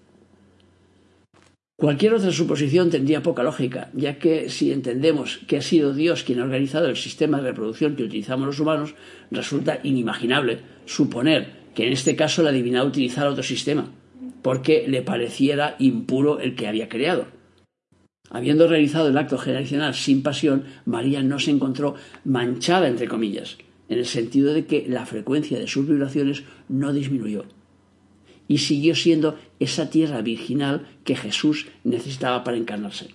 Cualquier 1.84 2.14
otra 2.14 2.32
suposición 2.32 2.90
tendría 2.90 3.22
poca 3.22 3.44
lógica, 3.44 3.90
ya 3.94 4.18
que 4.18 4.50
si 4.50 4.72
entendemos 4.72 5.40
que 5.48 5.58
ha 5.58 5.62
sido 5.62 5.94
Dios 5.94 6.24
quien 6.24 6.40
ha 6.40 6.46
organizado 6.46 6.88
el 6.88 6.96
sistema 6.96 7.42
de 7.42 7.50
reproducción 7.50 7.98
que 7.98 8.06
utilizamos 8.06 8.48
los 8.48 8.62
humanos, 8.62 8.96
resulta 9.32 9.82
inimaginable 9.84 10.60
suponer 10.86 11.50
que 11.76 11.86
en 11.86 11.92
este 11.92 12.16
caso 12.16 12.42
la 12.42 12.54
divinidad 12.54 12.88
utilizara 12.88 13.30
otro 13.30 13.44
sistema, 13.44 13.92
porque 14.42 14.86
le 14.88 15.02
pareciera 15.02 15.76
impuro 15.78 16.40
el 16.40 16.56
que 16.56 16.70
había 16.70 16.88
creado. 16.88 17.28
Habiendo 18.30 18.70
realizado 18.70 19.10
el 19.10 19.18
acto 19.18 19.38
generacional 19.38 19.94
sin 19.94 20.24
pasión, 20.24 20.64
María 20.86 21.22
no 21.22 21.38
se 21.38 21.52
encontró 21.52 21.96
manchada, 22.24 22.88
entre 22.88 23.10
comillas, 23.10 23.58
en 23.90 24.00
el 24.00 24.06
sentido 24.06 24.54
de 24.54 24.66
que 24.68 24.86
la 24.88 25.06
frecuencia 25.06 25.60
de 25.60 25.68
sus 25.68 25.86
vibraciones 25.86 26.44
no 26.70 26.94
disminuyó 26.94 27.44
y 28.48 28.60
siguió 28.60 28.96
siendo 28.96 29.40
esa 29.60 29.90
tierra 29.90 30.22
virginal 30.22 30.88
que 31.04 31.16
Jesús 31.16 31.68
necesitaba 31.84 32.44
para 32.44 32.58
encarnarse. 32.58 33.10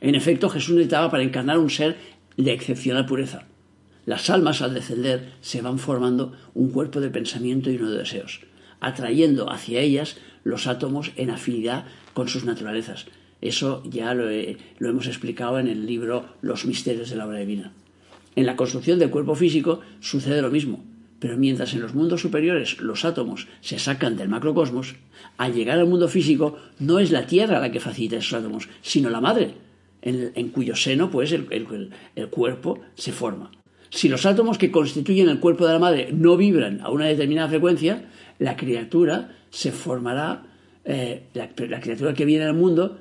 En 0.00 0.14
efecto, 0.14 0.48
Jesús 0.48 0.74
necesitaba 0.74 1.10
para 1.10 1.22
encarnar 1.22 1.58
un 1.58 1.70
ser 1.70 1.96
de 2.36 2.52
excepcional 2.52 3.06
pureza. 3.06 3.44
Las 4.06 4.30
almas 4.30 4.62
al 4.62 4.74
descender 4.74 5.32
se 5.40 5.60
van 5.60 5.78
formando 5.78 6.32
un 6.54 6.70
cuerpo 6.70 7.00
de 7.00 7.10
pensamiento 7.10 7.70
y 7.70 7.76
uno 7.76 7.90
de 7.90 7.98
deseos, 7.98 8.40
atrayendo 8.80 9.50
hacia 9.52 9.80
ellas 9.80 10.16
los 10.42 10.66
átomos 10.66 11.12
en 11.16 11.30
afinidad 11.30 11.84
con 12.14 12.28
sus 12.28 12.44
naturalezas. 12.44 13.06
Eso 13.40 13.82
ya 13.84 14.14
lo, 14.14 14.28
hemos 14.28 15.06
explicado 15.06 15.58
en 15.58 15.68
el 15.68 15.86
libro 15.86 16.26
Los 16.40 16.66
misterios 16.66 17.10
de 17.10 17.16
la 17.16 17.26
obra 17.26 17.38
divina. 17.38 17.72
En 18.36 18.46
la 18.46 18.56
construcción 18.56 18.98
del 18.98 19.10
cuerpo 19.10 19.34
físico 19.34 19.80
sucede 20.00 20.42
lo 20.42 20.50
mismo. 20.50 20.84
Pero 21.20 21.36
mientras 21.36 21.74
en 21.74 21.82
los 21.82 21.94
mundos 21.94 22.22
superiores 22.22 22.80
los 22.80 23.04
átomos 23.04 23.46
se 23.60 23.78
sacan 23.78 24.16
del 24.16 24.28
macrocosmos, 24.28 24.96
al 25.36 25.52
llegar 25.54 25.78
al 25.78 25.86
mundo 25.86 26.08
físico 26.08 26.56
no 26.78 26.98
es 26.98 27.12
la 27.12 27.26
Tierra 27.26 27.60
la 27.60 27.70
que 27.70 27.78
facilita 27.78 28.16
esos 28.16 28.32
átomos, 28.32 28.68
sino 28.80 29.10
la 29.10 29.20
madre, 29.20 29.54
en, 30.02 30.48
cuyo 30.48 30.74
seno 30.74 31.10
pues 31.10 31.32
el, 31.32 31.90
cuerpo 32.30 32.80
se 32.94 33.12
forma. 33.12 33.50
Si 33.90 34.08
los 34.08 34.24
átomos 34.24 34.56
que 34.56 34.70
constituyen 34.70 35.28
el 35.28 35.40
cuerpo 35.40 35.66
de 35.66 35.74
la 35.74 35.78
madre 35.78 36.08
no 36.10 36.38
vibran 36.38 36.80
a 36.80 36.90
una 36.90 37.06
determinada 37.06 37.48
frecuencia, 37.48 38.08
la 38.38 38.56
criatura 38.56 39.36
se 39.50 39.72
formará, 39.72 40.44
eh, 40.84 41.24
la 41.34 41.80
criatura 41.80 42.14
que 42.14 42.24
viene 42.24 42.44
al 42.44 42.54
mundo 42.54 42.98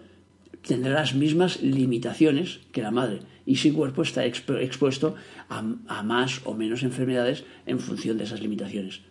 tendrá 0.67 0.93
las 0.93 1.15
mismas 1.15 1.61
limitaciones 1.61 2.59
que 2.73 2.81
la 2.81 2.91
madre 2.91 3.19
y 3.49 3.55
su 3.55 3.73
cuerpo 3.73 4.03
está 4.03 4.25
expuesto 4.25 5.15
a, 5.49 6.03
más 6.03 6.41
o 6.45 6.53
menos 6.53 6.83
enfermedades 6.83 7.45
en 7.65 7.79
función 7.79 8.19
de 8.19 8.25
esas 8.25 8.41
limitaciones. 8.41 9.01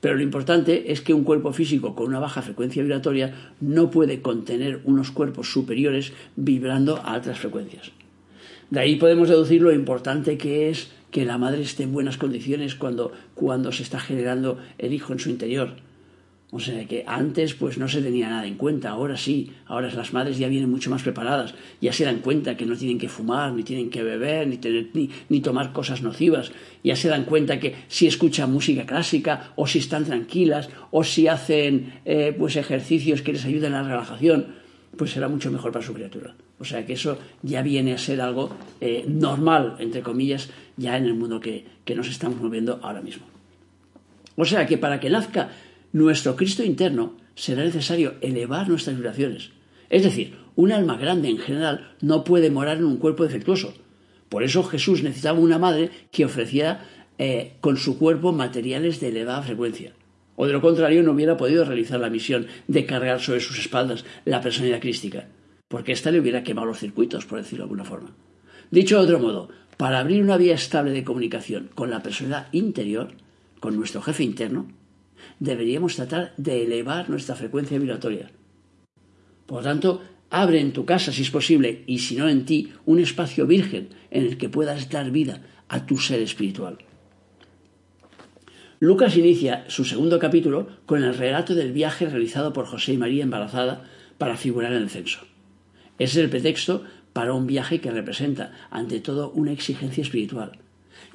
Pero 0.00 0.14
lo 0.14 0.22
importante 0.22 0.90
es 0.90 1.02
que 1.02 1.12
un 1.12 1.22
cuerpo 1.22 1.52
físico 1.52 1.94
con 1.94 2.06
una 2.06 2.18
baja 2.18 2.40
frecuencia 2.40 2.82
vibratoria 2.82 3.52
no 3.60 3.90
puede 3.90 4.22
contener 4.22 4.80
unos 4.84 5.10
cuerpos 5.10 5.52
superiores 5.52 6.14
vibrando 6.34 6.96
a 6.96 7.12
altas 7.12 7.38
frecuencias. 7.38 7.92
De 8.70 8.80
ahí 8.80 8.96
podemos 8.96 9.28
deducir 9.28 9.60
lo 9.60 9.70
importante 9.70 10.38
que 10.38 10.70
es 10.70 10.90
que 11.10 11.26
la 11.26 11.36
madre 11.36 11.60
esté 11.60 11.82
en 11.82 11.92
buenas 11.92 12.16
condiciones 12.16 12.76
cuando, 12.76 13.12
cuando 13.34 13.70
se 13.70 13.82
está 13.82 14.00
generando 14.00 14.58
el 14.78 14.94
hijo 14.94 15.12
en 15.12 15.18
su 15.18 15.28
interior 15.28 15.74
o 16.56 16.60
sea 16.60 16.84
que 16.86 17.02
antes 17.08 17.52
pues 17.54 17.78
no 17.78 17.88
se 17.88 18.00
tenía 18.00 18.28
nada 18.28 18.46
en 18.46 18.54
cuenta, 18.54 18.90
ahora 18.90 19.16
sí, 19.16 19.50
ahora 19.66 19.92
las 19.92 20.12
madres 20.12 20.38
ya 20.38 20.46
vienen 20.46 20.70
mucho 20.70 20.88
más 20.88 21.02
preparadas, 21.02 21.52
ya 21.80 21.92
se 21.92 22.04
dan 22.04 22.20
cuenta 22.20 22.56
que 22.56 22.64
no 22.64 22.76
tienen 22.76 22.96
que 22.96 23.08
fumar, 23.08 23.52
ni 23.52 23.64
tienen 23.64 23.90
que 23.90 24.04
beber, 24.04 24.46
ni, 24.46 24.58
tener, 24.58 24.86
ni, 25.28 25.40
tomar 25.40 25.72
cosas 25.72 26.02
nocivas, 26.02 26.52
ya 26.84 26.94
se 26.94 27.08
dan 27.08 27.24
cuenta 27.24 27.58
que 27.58 27.74
si 27.88 28.06
escuchan 28.06 28.52
música 28.52 28.86
clásica, 28.86 29.50
o 29.56 29.66
si 29.66 29.80
están 29.80 30.04
tranquilas, 30.04 30.68
o 30.92 31.02
si 31.02 31.26
hacen 31.26 31.94
eh, 32.04 32.32
pues 32.38 32.54
ejercicios 32.54 33.22
que 33.22 33.32
les 33.32 33.44
ayuden 33.44 33.74
a 33.74 33.82
la 33.82 33.88
relajación, 33.88 34.54
pues 34.96 35.10
será 35.10 35.26
mucho 35.26 35.50
mejor 35.50 35.72
para 35.72 35.84
su 35.84 35.92
criatura. 35.92 36.36
O 36.60 36.64
sea 36.64 36.86
que 36.86 36.92
eso 36.92 37.18
ya 37.42 37.62
viene 37.62 37.94
a 37.94 37.98
ser 37.98 38.20
algo 38.20 38.56
eh, 38.80 39.04
normal, 39.08 39.74
entre 39.80 40.02
comillas, 40.02 40.50
ya 40.76 40.96
en 40.96 41.06
el 41.06 41.14
mundo 41.14 41.40
que, 41.40 41.64
que 41.84 41.96
nos 41.96 42.08
estamos 42.08 42.40
moviendo 42.40 42.78
ahora 42.80 43.02
mismo. 43.02 43.26
O 44.36 44.44
sea 44.44 44.66
que 44.66 44.78
para 44.78 45.00
que 45.00 45.10
nazca 45.10 45.50
nuestro 45.94 46.34
Cristo 46.34 46.64
interno 46.64 47.14
será 47.36 47.62
necesario 47.62 48.14
elevar 48.20 48.68
nuestras 48.68 48.96
vibraciones. 48.96 49.52
Es 49.88 50.02
decir, 50.02 50.36
un 50.56 50.72
alma 50.72 50.96
grande 50.96 51.28
en 51.28 51.38
general 51.38 51.94
no 52.00 52.24
puede 52.24 52.50
morar 52.50 52.78
en 52.78 52.84
un 52.84 52.96
cuerpo 52.96 53.22
defectuoso. 53.22 53.74
Por 54.28 54.42
eso 54.42 54.64
Jesús 54.64 55.04
necesitaba 55.04 55.38
una 55.38 55.60
madre 55.60 55.90
que 56.10 56.24
ofreciera 56.24 56.84
eh, 57.16 57.52
con 57.60 57.76
su 57.76 57.96
cuerpo 57.96 58.32
materiales 58.32 58.98
de 58.98 59.10
elevada 59.10 59.42
frecuencia. 59.42 59.92
O 60.34 60.48
de 60.48 60.52
lo 60.52 60.60
contrario 60.60 61.04
no 61.04 61.12
hubiera 61.12 61.36
podido 61.36 61.64
realizar 61.64 62.00
la 62.00 62.10
misión 62.10 62.48
de 62.66 62.86
cargar 62.86 63.20
sobre 63.20 63.38
sus 63.38 63.60
espaldas 63.60 64.04
la 64.24 64.40
personalidad 64.40 64.80
crística, 64.80 65.28
porque 65.68 65.92
ésta 65.92 66.10
le 66.10 66.18
hubiera 66.18 66.42
quemado 66.42 66.66
los 66.66 66.80
circuitos, 66.80 67.24
por 67.24 67.38
decirlo 67.38 67.66
de 67.66 67.70
alguna 67.70 67.84
forma. 67.84 68.10
Dicho 68.72 68.98
de 68.98 69.04
otro 69.04 69.20
modo, 69.20 69.48
para 69.76 70.00
abrir 70.00 70.20
una 70.20 70.38
vía 70.38 70.54
estable 70.54 70.90
de 70.90 71.04
comunicación 71.04 71.70
con 71.72 71.88
la 71.90 72.02
personalidad 72.02 72.48
interior, 72.50 73.12
con 73.60 73.76
nuestro 73.76 74.02
jefe 74.02 74.24
interno, 74.24 74.66
deberíamos 75.40 75.96
tratar 75.96 76.32
de 76.36 76.64
elevar 76.64 77.10
nuestra 77.10 77.34
frecuencia 77.34 77.78
vibratoria. 77.78 78.30
Por 79.46 79.58
lo 79.58 79.64
tanto, 79.64 80.02
abre 80.30 80.60
en 80.60 80.72
tu 80.72 80.84
casa, 80.84 81.12
si 81.12 81.22
es 81.22 81.30
posible, 81.30 81.84
y 81.86 81.98
si 81.98 82.16
no 82.16 82.28
en 82.28 82.44
ti, 82.44 82.72
un 82.86 82.98
espacio 82.98 83.46
virgen 83.46 83.90
en 84.10 84.24
el 84.24 84.38
que 84.38 84.48
puedas 84.48 84.88
dar 84.90 85.10
vida 85.10 85.42
a 85.68 85.86
tu 85.86 85.98
ser 85.98 86.20
espiritual. 86.20 86.78
Lucas 88.80 89.16
inicia 89.16 89.64
su 89.68 89.84
segundo 89.84 90.18
capítulo 90.18 90.68
con 90.86 91.02
el 91.04 91.14
relato 91.14 91.54
del 91.54 91.72
viaje 91.72 92.08
realizado 92.08 92.52
por 92.52 92.66
José 92.66 92.92
y 92.92 92.98
María 92.98 93.22
embarazada 93.22 93.84
para 94.18 94.36
figurar 94.36 94.72
en 94.72 94.82
el 94.82 94.90
censo. 94.90 95.20
Es 95.98 96.16
el 96.16 96.28
pretexto 96.28 96.84
para 97.12 97.32
un 97.32 97.46
viaje 97.46 97.80
que 97.80 97.90
representa, 97.90 98.52
ante 98.70 99.00
todo, 99.00 99.30
una 99.30 99.52
exigencia 99.52 100.02
espiritual. 100.02 100.58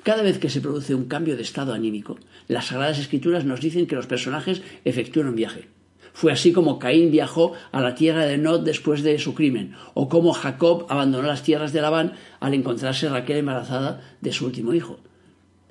Cada 0.04 0.24
vez 0.24 0.40
que 0.40 0.50
se 0.50 0.62
produce 0.62 0.96
un 0.96 1.06
cambio 1.06 1.36
de 1.36 1.44
estado 1.44 1.74
anímico, 1.74 2.18
las 2.48 2.68
Sagradas 2.68 3.00
Escrituras 3.00 3.46
nos 3.46 3.62
dicen 3.62 3.88
que 3.88 3.96
los 3.96 4.08
personajes 4.08 4.62
efectúan 4.86 5.28
un 5.28 5.36
viaje. 5.36 5.68
Fue 6.14 6.32
así 6.32 6.52
como 6.52 6.80
Caín 6.80 7.12
viajó 7.12 7.54
a 7.72 7.82
la 7.82 7.96
tierra 7.96 8.26
de 8.26 8.38
Nod 8.38 8.62
después 8.62 9.04
de 9.04 9.20
su 9.20 9.34
crimen, 9.36 9.76
o 9.94 10.10
como 10.10 10.34
Jacob 10.34 10.86
abandonó 10.90 11.28
las 11.28 11.44
tierras 11.44 11.72
de 11.74 11.82
Labán 11.82 12.14
al 12.40 12.54
encontrarse 12.54 13.10
Raquel 13.10 13.38
embarazada 13.38 14.02
de 14.22 14.32
su 14.32 14.46
último 14.46 14.74
hijo. 14.74 15.00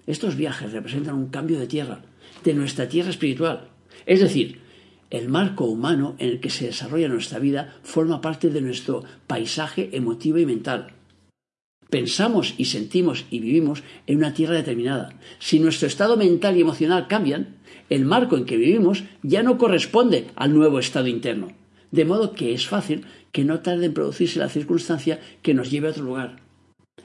Estos 0.07 0.37
viajes 0.37 0.73
representan 0.73 1.17
un 1.17 1.29
cambio 1.29 1.59
de 1.59 1.67
tierra, 1.67 2.01
de 2.45 2.55
nuestra 2.55 2.89
tierra 2.89 3.11
espiritual. 3.11 3.69
Es 4.07 4.21
decir, 4.21 4.61
el 5.11 5.29
marco 5.29 5.65
humano 5.65 6.15
en 6.19 6.29
el 6.31 6.41
que 6.41 6.51
se 6.51 6.67
desarrolla 6.67 7.09
nuestra 7.09 7.39
vida 7.39 7.75
forma 7.83 8.21
parte 8.21 8.51
de 8.51 8.61
nuestro 8.61 9.05
paisaje 9.27 9.91
emotivo 9.93 10.39
y 10.39 10.47
mental. 10.47 10.95
Pensamos 11.91 12.55
y 12.59 12.67
sentimos 12.67 13.25
y 13.31 13.41
vivimos 13.41 13.83
en 14.07 14.19
una 14.19 14.35
tierra 14.35 14.57
determinada. 14.57 15.15
Si 15.39 15.59
nuestro 15.59 15.89
estado 15.89 16.19
mental 16.19 16.57
y 16.57 16.61
emocional 16.61 17.09
cambian, 17.09 17.57
el 17.89 18.05
marco 18.05 18.37
en 18.37 18.45
que 18.45 18.59
vivimos 18.59 19.05
ya 19.23 19.43
no 19.43 19.57
corresponde 19.57 20.27
al 20.37 20.53
nuevo 20.53 20.79
estado 20.79 21.07
interno. 21.07 21.49
De 21.91 22.05
modo 22.05 22.35
que 22.35 22.53
es 22.53 22.67
fácil 22.67 23.07
que 23.33 23.45
no 23.45 23.61
tarde 23.61 23.87
en 23.87 23.95
producirse 23.95 24.39
la 24.39 24.51
circunstancia 24.51 25.19
que 25.41 25.55
nos 25.55 25.71
lleve 25.71 25.89
a 25.89 25.93
otro 25.93 26.05
lugar. 26.05 26.37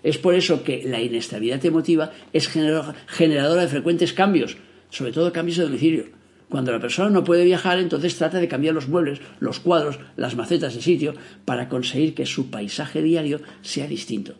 Es 0.04 0.18
por 0.18 0.36
eso 0.36 0.66
que 0.66 0.84
la 0.84 1.02
inestabilidad 1.02 1.66
emotiva 1.66 2.12
es 2.34 2.50
generadora 2.50 3.62
de 3.62 3.68
frecuentes 3.70 4.12
cambios, 4.12 4.58
sobre 4.90 5.14
todo 5.14 5.32
cambios 5.32 5.58
de 5.58 5.64
domicilio. 5.64 6.06
Cuando 6.50 6.74
la 6.74 6.82
persona 6.82 7.10
no 7.10 7.24
puede 7.24 7.46
viajar, 7.46 7.80
entonces 7.80 8.18
trata 8.18 8.40
de 8.40 8.50
cambiar 8.50 8.76
los 8.76 8.90
muebles, 8.90 9.22
los 9.40 9.62
cuadros, 9.62 10.00
las 10.18 10.36
macetas 10.36 10.76
de 10.76 10.82
sitio, 10.82 11.16
para 11.46 11.70
conseguir 11.70 12.14
que 12.14 12.26
su 12.26 12.52
paisaje 12.52 13.02
diario 13.02 13.40
sea 13.62 13.88
distinto. 13.88 14.36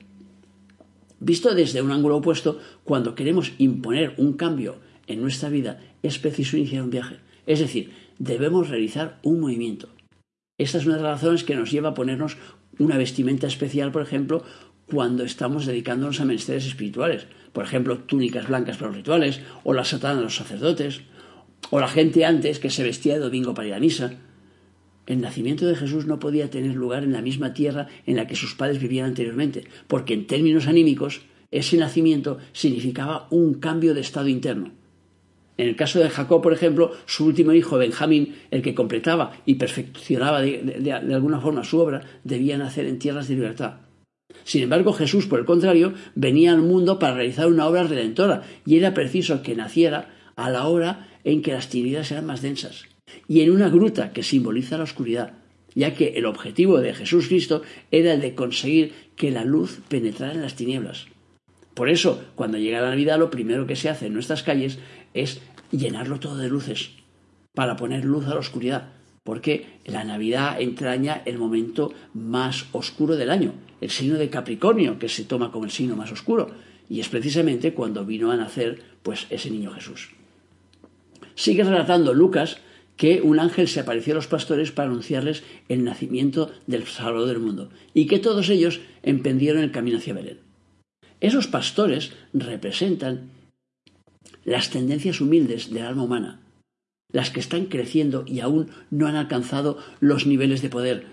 Visto 1.24 1.56
desde 1.56 1.82
un 1.82 1.94
ángulo 1.94 2.18
opuesto, 2.18 2.60
cuando 2.84 3.16
queremos 3.16 3.54
imponer 3.58 4.14
un 4.18 4.34
cambio 4.34 4.80
en 5.08 5.22
nuestra 5.22 5.48
vida, 5.48 5.80
es 6.04 6.20
preciso 6.20 6.58
iniciar 6.58 6.84
un 6.84 6.90
viaje. 6.90 7.16
Es 7.46 7.62
decir, 7.62 7.94
debemos 8.20 8.68
realizar 8.68 9.20
un 9.24 9.40
movimiento. 9.40 9.88
Esta 10.58 10.80
es 10.80 10.86
una 10.86 10.98
de 10.98 11.04
las 11.04 11.22
razones 11.22 11.46
que 11.46 11.56
nos 11.56 11.72
lleva 11.72 11.90
a 11.90 11.94
ponernos 11.94 12.36
una 12.78 12.98
vestimenta 12.98 13.48
especial, 13.48 13.94
por 13.94 14.02
ejemplo, 14.02 14.44
cuando 14.86 15.24
estamos 15.24 15.66
dedicándonos 15.66 16.20
a 16.20 16.26
menesteres 16.26 16.66
espirituales. 16.66 17.26
Por 17.54 17.64
ejemplo, 17.64 18.00
túnicas 18.00 18.50
blancas 18.50 18.76
para 18.76 18.90
los 18.90 18.98
rituales, 18.98 19.40
o 19.64 19.72
la 19.74 19.86
satana 19.86 20.18
de 20.18 20.24
los 20.24 20.36
sacerdotes, 20.36 21.04
o 21.70 21.80
la 21.80 21.88
gente 21.88 22.26
antes 22.26 22.60
que 22.60 22.70
se 22.70 22.84
vestía 22.84 23.14
de 23.14 23.22
domingo 23.22 23.54
para 23.54 23.70
ir 23.70 23.76
a 23.76 23.80
misa. 23.80 24.12
El 25.06 25.22
nacimiento 25.22 25.66
de 25.66 25.76
Jesús 25.76 26.06
no 26.06 26.20
podía 26.20 26.50
tener 26.50 26.76
lugar 26.76 27.04
en 27.04 27.12
la 27.12 27.22
misma 27.22 27.54
tierra 27.54 27.88
en 28.06 28.16
la 28.16 28.26
que 28.28 28.36
sus 28.36 28.56
padres 28.56 28.80
vivían 28.80 29.08
anteriormente, 29.08 29.66
porque 29.88 30.14
en 30.14 30.28
términos 30.28 30.68
anímicos 30.68 31.22
ese 31.52 31.78
nacimiento 31.78 32.38
significaba 32.52 33.28
un 33.30 33.56
cambio 33.56 33.94
de 33.94 34.02
estado 34.02 34.28
interno. 34.28 34.72
En 35.58 35.68
el 35.68 35.76
caso 35.76 36.00
de 36.00 36.10
Jacob, 36.10 36.42
por 36.42 36.54
ejemplo, 36.54 36.92
su 37.06 37.26
último 37.26 37.54
hijo, 37.54 37.78
Benjamín, 37.78 38.36
el 38.50 38.64
que 38.64 38.74
completaba 38.74 39.34
y 39.46 39.56
perfeccionaba 39.56 40.42
de, 40.42 40.92
alguna 40.92 41.40
forma 41.40 41.64
su 41.64 41.78
obra, 41.78 42.02
debía 42.24 42.58
nacer 42.58 42.88
en 42.88 42.98
tierras 42.98 43.28
de 43.28 43.36
libertad. 43.36 43.76
Sin 44.46 44.64
embargo, 44.64 44.94
Jesús, 44.94 45.28
por 45.28 45.40
el 45.40 45.46
contrario, 45.46 45.94
venía 46.16 46.54
al 46.54 46.64
mundo 46.64 46.98
para 46.98 47.14
realizar 47.14 47.48
una 47.48 47.68
obra 47.68 47.84
redentora, 47.84 48.42
y 48.66 48.78
era 48.78 48.96
preciso 48.96 49.44
que 49.44 49.56
naciera 49.56 50.10
a 50.36 50.50
la 50.50 50.68
hora 50.68 51.08
en 51.24 51.44
que 51.44 51.54
las 51.54 51.70
tinieblas 51.70 52.12
eran 52.12 52.26
más 52.26 52.42
densas, 52.42 52.86
y 53.28 53.42
en 53.42 53.52
una 53.52 53.70
gruta 53.70 54.12
que 54.12 54.24
simboliza 54.24 54.78
la 54.78 54.84
oscuridad, 54.84 55.34
ya 55.76 55.94
que 55.94 56.14
el 56.16 56.26
objetivo 56.26 56.80
de 56.80 56.94
Jesús 56.94 57.28
Cristo 57.28 57.62
era 57.92 58.14
el 58.14 58.22
de 58.22 58.36
conseguir 58.36 58.94
que 59.16 59.32
la 59.32 59.44
luz 59.44 59.80
penetrara 59.88 60.34
en 60.34 60.42
las 60.42 60.56
tinieblas. 60.56 61.08
Por 61.74 61.90
eso, 61.90 62.24
cuando 62.36 62.58
llega 62.58 62.82
la 62.82 62.90
Navidad, 62.90 63.18
lo 63.18 63.32
primero 63.32 63.66
que 63.66 63.76
se 63.76 63.90
hace 63.90 64.08
en 64.08 64.14
nuestras 64.14 64.44
calles 64.44 64.78
es 65.14 65.42
llenarlo 65.72 66.20
todo 66.20 66.38
de 66.38 66.50
luces, 66.50 66.92
para 67.54 67.76
poner 67.76 68.06
luz 68.06 68.26
a 68.28 68.34
la 68.34 68.40
oscuridad, 68.40 68.90
porque 69.24 69.80
la 69.86 70.04
Navidad 70.04 70.62
entraña 70.62 71.22
el 71.26 71.38
momento 71.38 71.94
más 72.14 72.66
oscuro 72.74 73.16
del 73.16 73.32
año, 73.32 73.54
el 73.82 73.90
signo 73.90 74.18
de 74.18 74.30
Capricornio, 74.30 75.00
que 75.00 75.10
se 75.10 75.24
toma 75.24 75.52
como 75.52 75.66
el 75.66 75.72
signo 75.72 75.96
más 75.96 76.12
oscuro, 76.12 76.52
y 76.90 77.00
es 77.00 77.10
precisamente 77.10 77.74
cuando 77.74 78.06
vino 78.06 78.32
a 78.32 78.38
nacer 78.38 78.82
pues 79.02 79.26
ese 79.30 79.50
niño 79.50 79.72
Jesús. 79.72 80.12
Sigue 81.36 81.64
relatando 81.64 82.14
Lucas 82.14 82.58
que 82.98 83.22
un 83.22 83.40
ángel 83.40 83.68
se 83.68 83.80
apareció 83.80 84.14
a 84.14 84.16
los 84.16 84.28
pastores 84.28 84.72
para 84.72 84.90
anunciarles 84.90 85.44
el 85.70 85.84
nacimiento 85.84 86.52
del 86.68 86.86
Salvador 86.86 87.28
del 87.28 87.40
mundo, 87.40 87.70
y 87.94 88.08
que 88.08 88.20
todos 88.20 88.50
ellos 88.50 88.82
emprendieron 89.02 89.64
el 89.64 89.72
camino 89.72 89.98
hacia 89.98 90.14
Belén. 90.14 90.40
Esos 91.20 91.48
pastores 91.48 92.12
representan 92.34 93.30
las 94.46 94.70
tendencias 94.70 95.22
humildes 95.22 95.72
del 95.72 95.86
alma 95.86 96.04
humana, 96.04 96.42
las 97.12 97.30
que 97.30 97.40
están 97.40 97.66
creciendo 97.66 98.26
y 98.28 98.42
aún 98.42 98.70
no 98.92 99.08
han 99.08 99.16
alcanzado 99.16 99.78
los 100.00 100.26
niveles 100.26 100.62
de 100.62 100.70
poder, 100.70 101.06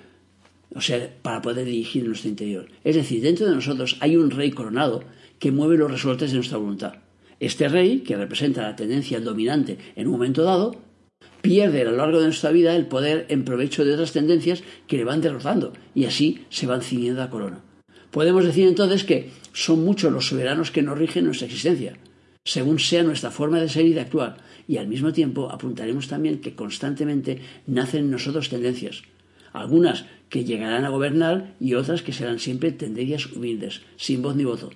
o 0.75 0.81
sea, 0.81 1.15
para 1.23 1.43
poder 1.43 1.67
dirigir 1.67 2.05
nuestro 2.05 2.29
interior. 2.29 2.69
Es 2.85 2.97
decir, 2.97 3.23
dentro 3.23 3.47
de 3.47 3.55
nosotros 3.55 3.97
hay 4.01 4.17
un 4.17 4.31
rey 4.31 4.51
coronado 4.51 5.05
que 5.39 5.53
mueve 5.53 5.77
los 5.77 5.91
resortes 5.91 6.31
de 6.31 6.37
nuestra 6.37 6.59
voluntad. 6.59 6.95
Este 7.39 7.69
rey, 7.69 8.01
que 8.01 8.17
representa 8.17 8.63
la 8.63 8.77
tendencia 8.77 9.21
dominante 9.21 9.79
en 9.97 10.07
un 10.07 10.13
momento 10.13 10.43
dado, 10.43 10.90
pierde 11.43 11.83
a 11.83 11.85
lo 11.85 11.97
largo 11.97 12.19
de 12.19 12.27
nuestra 12.27 12.51
vida 12.51 12.77
el 12.77 12.87
poder 12.87 13.27
en 13.29 13.45
provecho 13.45 13.85
de 13.85 13.95
otras 13.95 14.13
tendencias 14.13 14.63
que 14.87 14.97
le 14.97 15.05
van 15.05 15.21
derrotando 15.21 15.73
y 15.95 16.05
así 16.05 16.45
se 16.51 16.67
van 16.67 16.83
ciñendo 16.83 17.21
la 17.21 17.31
corona. 17.31 17.61
Podemos 18.11 18.45
decir 18.45 18.67
entonces 18.67 19.05
que 19.05 19.31
son 19.53 19.85
muchos 19.85 20.13
los 20.13 20.27
soberanos 20.27 20.71
que 20.71 20.83
nos 20.83 20.99
rigen 20.99 21.25
nuestra 21.25 21.47
existencia, 21.47 21.97
según 22.45 22.79
sea 22.79 23.03
nuestra 23.03 23.31
forma 23.31 23.61
de 23.61 23.69
ser 23.69 23.87
y 23.87 23.93
de 23.93 24.01
actuar, 24.01 24.39
y 24.67 24.79
al 24.79 24.89
mismo 24.89 25.13
tiempo 25.13 25.51
apuntaremos 25.51 26.09
también 26.09 26.41
que 26.41 26.55
constantemente 26.55 27.41
nacen 27.67 28.05
en 28.05 28.11
nosotros 28.11 28.49
tendencias, 28.49 29.03
algunas 29.53 30.07
que 30.29 30.45
llegarán 30.45 30.85
a 30.85 30.91
gobernar 30.91 31.55
y 31.61 31.75
otras 31.75 32.03
que 32.03 32.13
serán 32.13 32.39
siempre 32.39 32.73
tendencias 32.73 33.27
humildes, 33.27 33.83
sin 33.97 34.23
voz 34.23 34.37
ni 34.37 34.45
voto, 34.45 34.71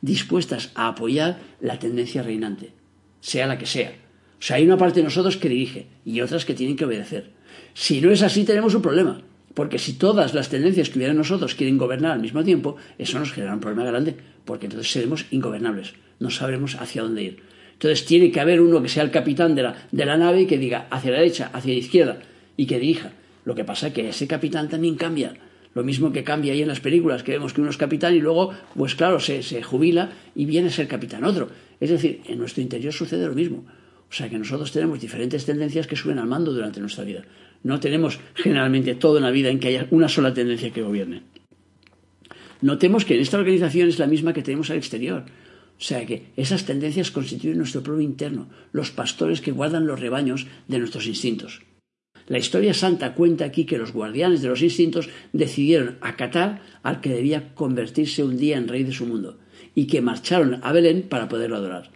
dispuestas 0.00 0.70
a 0.74 0.88
apoyar 0.88 1.40
la 1.60 1.78
tendencia 1.78 2.22
reinante, 2.22 2.72
sea 3.20 3.46
la 3.46 3.58
que 3.58 3.66
sea. 3.66 4.03
O 4.44 4.46
sea, 4.46 4.56
hay 4.56 4.66
una 4.66 4.76
parte 4.76 5.00
de 5.00 5.04
nosotros 5.04 5.38
que 5.38 5.48
dirige 5.48 5.86
y 6.04 6.20
otras 6.20 6.44
que 6.44 6.52
tienen 6.52 6.76
que 6.76 6.84
obedecer. 6.84 7.30
Si 7.72 8.02
no 8.02 8.10
es 8.10 8.20
así, 8.20 8.44
tenemos 8.44 8.74
un 8.74 8.82
problema. 8.82 9.22
Porque 9.54 9.78
si 9.78 9.94
todas 9.94 10.34
las 10.34 10.50
tendencias 10.50 10.90
que 10.90 10.98
hubiera 10.98 11.12
en 11.12 11.16
nosotros 11.16 11.54
quieren 11.54 11.78
gobernar 11.78 12.12
al 12.12 12.20
mismo 12.20 12.44
tiempo, 12.44 12.76
eso 12.98 13.18
nos 13.18 13.32
genera 13.32 13.54
un 13.54 13.60
problema 13.60 13.86
grande, 13.86 14.14
porque 14.44 14.66
entonces 14.66 14.92
seremos 14.92 15.24
ingobernables, 15.30 15.94
no 16.20 16.28
sabremos 16.28 16.74
hacia 16.74 17.00
dónde 17.00 17.22
ir. 17.22 17.42
Entonces 17.72 18.04
tiene 18.04 18.30
que 18.30 18.38
haber 18.38 18.60
uno 18.60 18.82
que 18.82 18.90
sea 18.90 19.02
el 19.02 19.10
capitán 19.10 19.54
de 19.54 19.62
la, 19.62 19.76
de 19.90 20.04
la 20.04 20.18
nave 20.18 20.42
y 20.42 20.46
que 20.46 20.58
diga 20.58 20.88
hacia 20.90 21.12
la 21.12 21.20
derecha, 21.20 21.50
hacia 21.50 21.72
la 21.72 21.78
izquierda, 21.78 22.18
y 22.58 22.66
que 22.66 22.78
dirija. 22.78 23.12
Lo 23.46 23.54
que 23.54 23.64
pasa 23.64 23.86
es 23.86 23.94
que 23.94 24.10
ese 24.10 24.26
capitán 24.26 24.68
también 24.68 24.96
cambia. 24.96 25.32
Lo 25.72 25.82
mismo 25.84 26.12
que 26.12 26.22
cambia 26.22 26.52
ahí 26.52 26.60
en 26.60 26.68
las 26.68 26.80
películas, 26.80 27.22
que 27.22 27.32
vemos 27.32 27.54
que 27.54 27.62
uno 27.62 27.70
es 27.70 27.78
capitán 27.78 28.14
y 28.14 28.20
luego, 28.20 28.52
pues 28.76 28.94
claro, 28.94 29.20
se, 29.20 29.42
se 29.42 29.62
jubila 29.62 30.10
y 30.34 30.44
viene 30.44 30.68
a 30.68 30.70
ser 30.70 30.86
capitán 30.86 31.24
otro. 31.24 31.48
Es 31.80 31.88
decir, 31.88 32.20
en 32.26 32.36
nuestro 32.36 32.62
interior 32.62 32.92
sucede 32.92 33.26
lo 33.26 33.32
mismo. 33.32 33.64
O 34.14 34.16
sea 34.16 34.30
que 34.30 34.38
nosotros 34.38 34.70
tenemos 34.70 35.00
diferentes 35.00 35.44
tendencias 35.44 35.88
que 35.88 35.96
suben 35.96 36.20
al 36.20 36.28
mando 36.28 36.52
durante 36.52 36.78
nuestra 36.78 37.02
vida. 37.02 37.24
No 37.64 37.80
tenemos 37.80 38.20
generalmente 38.36 38.94
todo 38.94 39.16
en 39.16 39.24
la 39.24 39.32
vida 39.32 39.50
en 39.50 39.58
que 39.58 39.66
haya 39.66 39.88
una 39.90 40.08
sola 40.08 40.32
tendencia 40.32 40.70
que 40.70 40.82
gobierne. 40.82 41.22
Notemos 42.60 43.04
que 43.04 43.16
en 43.16 43.22
esta 43.22 43.38
organización 43.38 43.88
es 43.88 43.98
la 43.98 44.06
misma 44.06 44.32
que 44.32 44.44
tenemos 44.44 44.70
al 44.70 44.76
exterior. 44.76 45.24
O 45.76 45.82
sea 45.82 46.06
que 46.06 46.26
esas 46.36 46.64
tendencias 46.64 47.10
constituyen 47.10 47.58
nuestro 47.58 47.82
propio 47.82 48.02
interno, 48.02 48.46
los 48.70 48.92
pastores 48.92 49.40
que 49.40 49.50
guardan 49.50 49.88
los 49.88 49.98
rebaños 49.98 50.46
de 50.68 50.78
nuestros 50.78 51.08
instintos. 51.08 51.62
La 52.28 52.38
historia 52.38 52.72
santa 52.72 53.14
cuenta 53.14 53.44
aquí 53.44 53.64
que 53.64 53.78
los 53.78 53.92
guardianes 53.92 54.42
de 54.42 54.48
los 54.48 54.62
instintos 54.62 55.08
decidieron 55.32 55.98
acatar 56.00 56.62
al 56.84 57.00
que 57.00 57.10
debía 57.10 57.52
convertirse 57.54 58.22
un 58.22 58.36
día 58.36 58.58
en 58.58 58.68
rey 58.68 58.84
de 58.84 58.92
su 58.92 59.06
mundo, 59.06 59.38
y 59.74 59.88
que 59.88 60.00
marcharon 60.00 60.60
a 60.62 60.70
Belén 60.70 61.02
para 61.02 61.28
poderlo 61.28 61.56
adorar. 61.56 61.90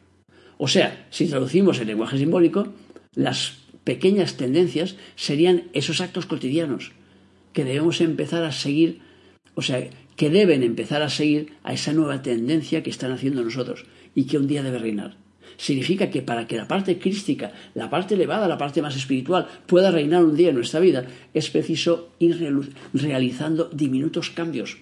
O 0.59 0.69
sea, 0.69 1.07
si 1.11 1.27
traducimos 1.27 1.79
el 1.79 1.87
lenguaje 1.87 2.19
simbólico, 2.19 2.75
las 3.15 3.59
pequeñas 3.85 4.37
tendencias 4.37 4.97
serían 5.17 5.65
esos 5.73 6.01
actos 6.01 6.27
cotidianos 6.27 6.93
que 7.53 7.65
debemos 7.65 8.01
empezar 8.01 8.45
a 8.45 8.53
seguir, 8.53 9.01
o 9.55 9.63
sea, 9.63 9.89
que 10.17 10.31
deben 10.31 10.63
empezar 10.63 11.01
a 11.03 11.09
seguir 11.09 11.55
a 11.63 11.73
esa 11.73 11.93
nueva 11.93 12.23
tendencia 12.23 12.83
que 12.83 12.91
están 12.91 13.13
haciendo 13.13 13.43
nosotros 13.43 13.87
y 14.15 14.25
que 14.25 14.37
un 14.37 14.49
día 14.49 14.63
debe 14.63 14.79
reinar. 14.79 15.17
Significa 15.57 16.11
que 16.11 16.23
para 16.23 16.47
que 16.47 16.57
la 16.57 16.69
parte 16.69 16.99
crística, 16.99 17.53
la 17.75 17.89
parte 17.89 18.15
elevada, 18.15 18.47
la 18.47 18.59
parte 18.59 18.83
más 18.83 18.97
espiritual 18.97 19.49
pueda 19.67 19.91
reinar 19.91 20.25
un 20.25 20.37
día 20.37 20.51
en 20.51 20.57
nuestra 20.57 20.81
vida, 20.81 21.07
es 21.35 21.51
preciso 21.51 22.11
ir 22.19 22.37
realizando 22.93 23.71
diminutos 23.73 24.31
cambios. 24.31 24.77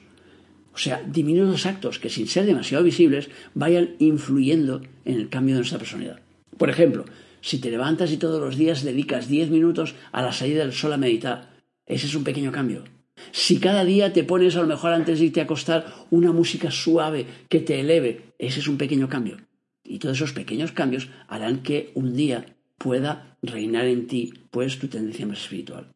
O 0.77 0.79
sea, 0.79 1.03
diminutos 1.03 1.65
actos 1.65 1.99
que 1.99 2.11
sin 2.11 2.29
ser 2.29 2.45
demasiado 2.45 2.85
visibles 2.85 3.31
vayan 3.55 3.97
influyendo 3.99 4.83
en 5.07 5.17
el 5.17 5.31
cambio 5.31 5.55
de 5.55 5.61
nuestra 5.61 5.79
personalidad. 5.79 6.21
Por 6.59 6.69
ejemplo, 6.69 7.07
si 7.41 7.57
te 7.59 7.71
levantas 7.71 8.13
y 8.13 8.19
todos 8.19 8.43
los 8.43 8.59
días 8.59 8.85
dedicas 8.85 9.27
10 9.27 9.49
minutos 9.49 9.95
a 10.13 10.21
la 10.21 10.33
salida 10.33 10.61
del 10.61 10.75
sol 10.75 10.93
a 10.93 10.99
meditar, 10.99 11.57
ese 11.87 12.07
es 12.07 12.15
un 12.15 12.25
pequeño 12.25 12.53
cambio. 12.53 12.85
Si 13.33 13.59
cada 13.59 13.87
día 13.87 14.13
te 14.13 14.23
pones 14.23 14.55
a 14.55 14.61
lo 14.61 14.67
mejor 14.67 14.93
antes 14.93 15.19
de 15.19 15.25
irte 15.25 15.41
a 15.41 15.45
acostar 15.45 15.87
una 16.11 16.33
música 16.33 16.71
suave 16.71 17.25
que 17.49 17.61
te 17.61 17.81
eleve, 17.81 18.35
ese 18.39 18.61
es 18.61 18.69
un 18.69 18.77
pequeño 18.77 19.09
cambio. 19.09 19.39
Y 19.83 19.99
todos 19.99 20.19
esos 20.19 20.35
pequeños 20.35 20.73
cambios 20.73 21.09
harán 21.27 21.63
que 21.63 21.91
un 21.95 22.15
día 22.15 22.45
pueda 22.77 23.39
reinar 23.41 23.87
en 23.87 24.09
ti 24.09 24.35
pues 24.51 24.79
tu 24.79 24.89
tendencia 24.89 25.25
más 25.27 25.41
espiritual. 25.41 25.96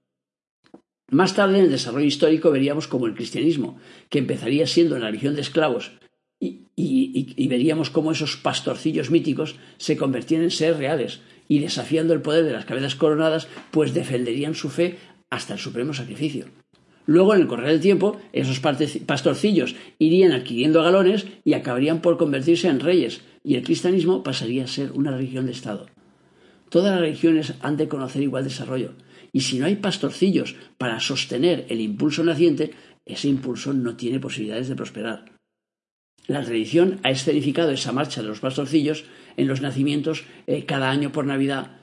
Más 1.10 1.34
tarde 1.34 1.58
en 1.58 1.64
el 1.64 1.70
desarrollo 1.70 2.06
histórico 2.06 2.50
veríamos 2.50 2.86
como 2.86 3.06
el 3.06 3.14
cristianismo, 3.14 3.78
que 4.08 4.20
empezaría 4.20 4.66
siendo 4.66 4.98
la 4.98 5.06
religión 5.06 5.34
de 5.34 5.40
esclavos, 5.40 5.92
y, 6.38 7.48
veríamos 7.48 7.90
cómo 7.90 8.12
esos 8.12 8.36
pastorcillos 8.36 9.10
míticos 9.10 9.56
se 9.76 9.96
convertían 9.96 10.42
en 10.42 10.50
seres 10.50 10.78
reales 10.78 11.20
y 11.48 11.58
desafiando 11.58 12.14
el 12.14 12.22
poder 12.22 12.44
de 12.44 12.52
las 12.52 12.64
cabezas 12.64 12.94
coronadas, 12.94 13.48
pues 13.72 13.92
defenderían 13.92 14.54
su 14.54 14.70
fe 14.70 14.98
hasta 15.30 15.54
el 15.54 15.58
supremo 15.58 15.92
sacrificio. 15.92 16.46
Luego, 17.06 17.34
en 17.34 17.40
el 17.40 17.48
correr 17.48 17.68
del 17.68 17.80
tiempo, 17.80 18.20
esos 18.32 18.60
pastorcillos 18.60 19.74
irían 19.98 20.32
adquiriendo 20.32 20.82
galones 20.82 21.26
y 21.44 21.54
acabarían 21.54 22.00
por 22.00 22.18
convertirse 22.18 22.68
en 22.68 22.78
reyes, 22.78 23.20
y 23.42 23.56
el 23.56 23.64
cristianismo 23.64 24.22
pasaría 24.22 24.64
a 24.64 24.68
ser 24.68 24.92
una 24.92 25.10
religión 25.10 25.46
de 25.46 25.52
Estado. 25.52 25.86
Todas 26.68 26.92
las 26.92 27.00
religiones 27.00 27.54
han 27.60 27.76
de 27.76 27.88
conocer 27.88 28.22
igual 28.22 28.44
desarrollo, 28.44 28.92
y 29.32 29.40
si 29.40 29.58
no 29.58 29.66
hay 29.66 29.76
pastorcillos 29.76 30.56
para 30.78 31.00
sostener 31.00 31.66
el 31.68 31.80
impulso 31.80 32.24
naciente, 32.24 32.72
ese 33.06 33.28
impulso 33.28 33.72
no 33.72 33.96
tiene 33.96 34.20
posibilidades 34.20 34.68
de 34.68 34.76
prosperar. 34.76 35.32
La 36.26 36.44
tradición 36.44 37.00
ha 37.02 37.10
escenificado 37.10 37.70
esa 37.70 37.92
marcha 37.92 38.22
de 38.22 38.28
los 38.28 38.40
pastorcillos 38.40 39.04
en 39.36 39.48
los 39.48 39.60
nacimientos 39.60 40.24
eh, 40.46 40.64
cada 40.64 40.90
año 40.90 41.12
por 41.12 41.26
Navidad, 41.26 41.78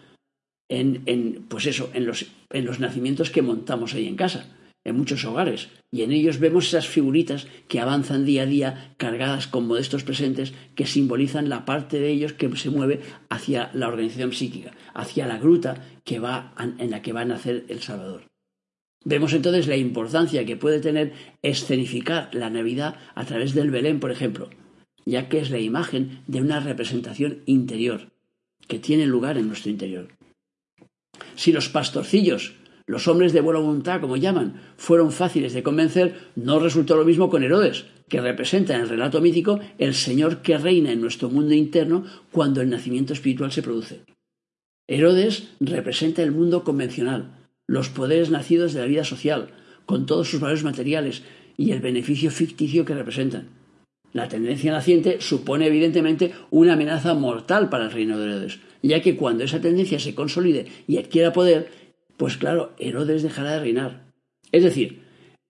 en, 0.69 1.45
pues 1.49 1.65
eso, 1.65 1.89
en 1.93 2.05
los, 2.05 2.27
en 2.51 2.65
los 2.65 2.79
nacimientos 2.79 3.29
que 3.29 3.41
montamos 3.41 3.93
ahí 3.93 4.07
en 4.07 4.15
casa, 4.15 4.47
en 4.87 4.97
muchos 4.97 5.25
hogares, 5.25 5.69
y 5.91 6.01
en 6.01 6.11
ellos 6.11 6.39
vemos 6.39 6.67
esas 6.67 6.87
figuritas 6.87 7.47
que 7.67 7.79
avanzan 7.79 8.25
día 8.25 8.43
a 8.43 8.45
día 8.45 8.95
cargadas 8.97 9.47
con 9.47 9.67
modestos 9.67 10.03
presentes 10.03 10.53
que 10.75 10.87
simbolizan 10.87 11.49
la 11.49 11.65
parte 11.65 11.99
de 11.99 12.09
ellos 12.09 12.33
que 12.33 12.53
se 12.55 12.69
mueve 12.69 13.01
hacia 13.29 13.69
la 13.73 13.87
organización 13.87 14.33
psíquica, 14.33 14.71
hacia 14.93 15.27
la 15.27 15.37
gruta 15.37 15.85
que 16.03 16.19
va, 16.19 16.53
en 16.57 16.89
la 16.89 17.01
que 17.01 17.13
va 17.13 17.21
a 17.21 17.25
nacer 17.25 17.65
el 17.67 17.81
Salvador. 17.81 18.23
Vemos 19.03 19.33
entonces 19.33 19.67
la 19.67 19.77
importancia 19.77 20.45
que 20.45 20.57
puede 20.57 20.79
tener 20.79 21.13
escenificar 21.41 22.29
la 22.33 22.49
Navidad 22.49 22.95
a 23.15 23.25
través 23.25 23.53
del 23.53 23.71
Belén, 23.71 23.99
por 23.99 24.11
ejemplo, 24.11 24.49
ya 25.05 25.29
que 25.29 25.39
es 25.39 25.49
la 25.49 25.59
imagen 25.59 26.21
de 26.27 26.41
una 26.41 26.59
representación 26.59 27.43
interior 27.45 28.11
que 28.67 28.79
tiene 28.79 29.05
lugar 29.05 29.37
en 29.37 29.47
nuestro 29.47 29.71
interior. 29.71 30.09
Si 31.35 31.51
los 31.51 31.69
pastorcillos, 31.69 32.55
los 32.87 33.09
hombres 33.09 33.33
de 33.33 33.41
buena 33.41 33.59
voluntad, 33.59 33.99
como 33.99 34.15
llaman, 34.15 34.61
fueron 34.77 35.11
fáciles 35.11 35.53
de 35.53 35.61
convencer, 35.61 36.15
no 36.35 36.57
resultó 36.59 36.95
lo 36.95 37.03
mismo 37.03 37.29
con 37.29 37.43
Herodes, 37.43 37.85
que 38.07 38.21
representa 38.21 38.75
en 38.75 38.81
el 38.81 38.89
relato 38.89 39.19
mítico 39.19 39.59
el 39.77 39.93
Señor 39.93 40.41
que 40.41 40.57
reina 40.57 40.93
en 40.93 41.01
nuestro 41.01 41.29
mundo 41.29 41.53
interno 41.53 42.05
cuando 42.31 42.61
el 42.61 42.69
nacimiento 42.69 43.11
espiritual 43.11 43.51
se 43.51 43.61
produce. 43.61 44.05
Herodes 44.87 45.49
representa 45.59 46.23
el 46.23 46.31
mundo 46.31 46.63
convencional, 46.63 47.49
los 47.67 47.89
poderes 47.89 48.29
nacidos 48.29 48.71
de 48.71 48.79
la 48.79 48.85
vida 48.85 49.03
social, 49.03 49.49
con 49.85 50.05
todos 50.05 50.29
sus 50.29 50.39
valores 50.39 50.63
materiales 50.63 51.23
y 51.57 51.71
el 51.71 51.81
beneficio 51.81 52.31
ficticio 52.31 52.85
que 52.85 52.95
representan. 52.95 53.49
La 54.13 54.29
tendencia 54.29 54.71
naciente 54.71 55.19
supone 55.19 55.67
evidentemente 55.67 56.31
una 56.51 56.73
amenaza 56.73 57.13
mortal 57.13 57.67
para 57.67 57.85
el 57.85 57.91
reino 57.91 58.17
de 58.17 58.25
Herodes, 58.25 58.59
ya 58.81 59.01
que 59.01 59.17
cuando 59.17 59.43
esa 59.43 59.59
tendencia 59.59 59.99
se 59.99 60.15
consolide 60.15 60.67
y 60.87 60.97
adquiera 60.97 61.33
poder, 61.33 61.86
pues 62.17 62.37
claro, 62.37 62.73
Herodes 62.79 63.23
dejará 63.23 63.53
de 63.53 63.59
reinar. 63.59 64.11
Es 64.51 64.63
decir, 64.63 65.03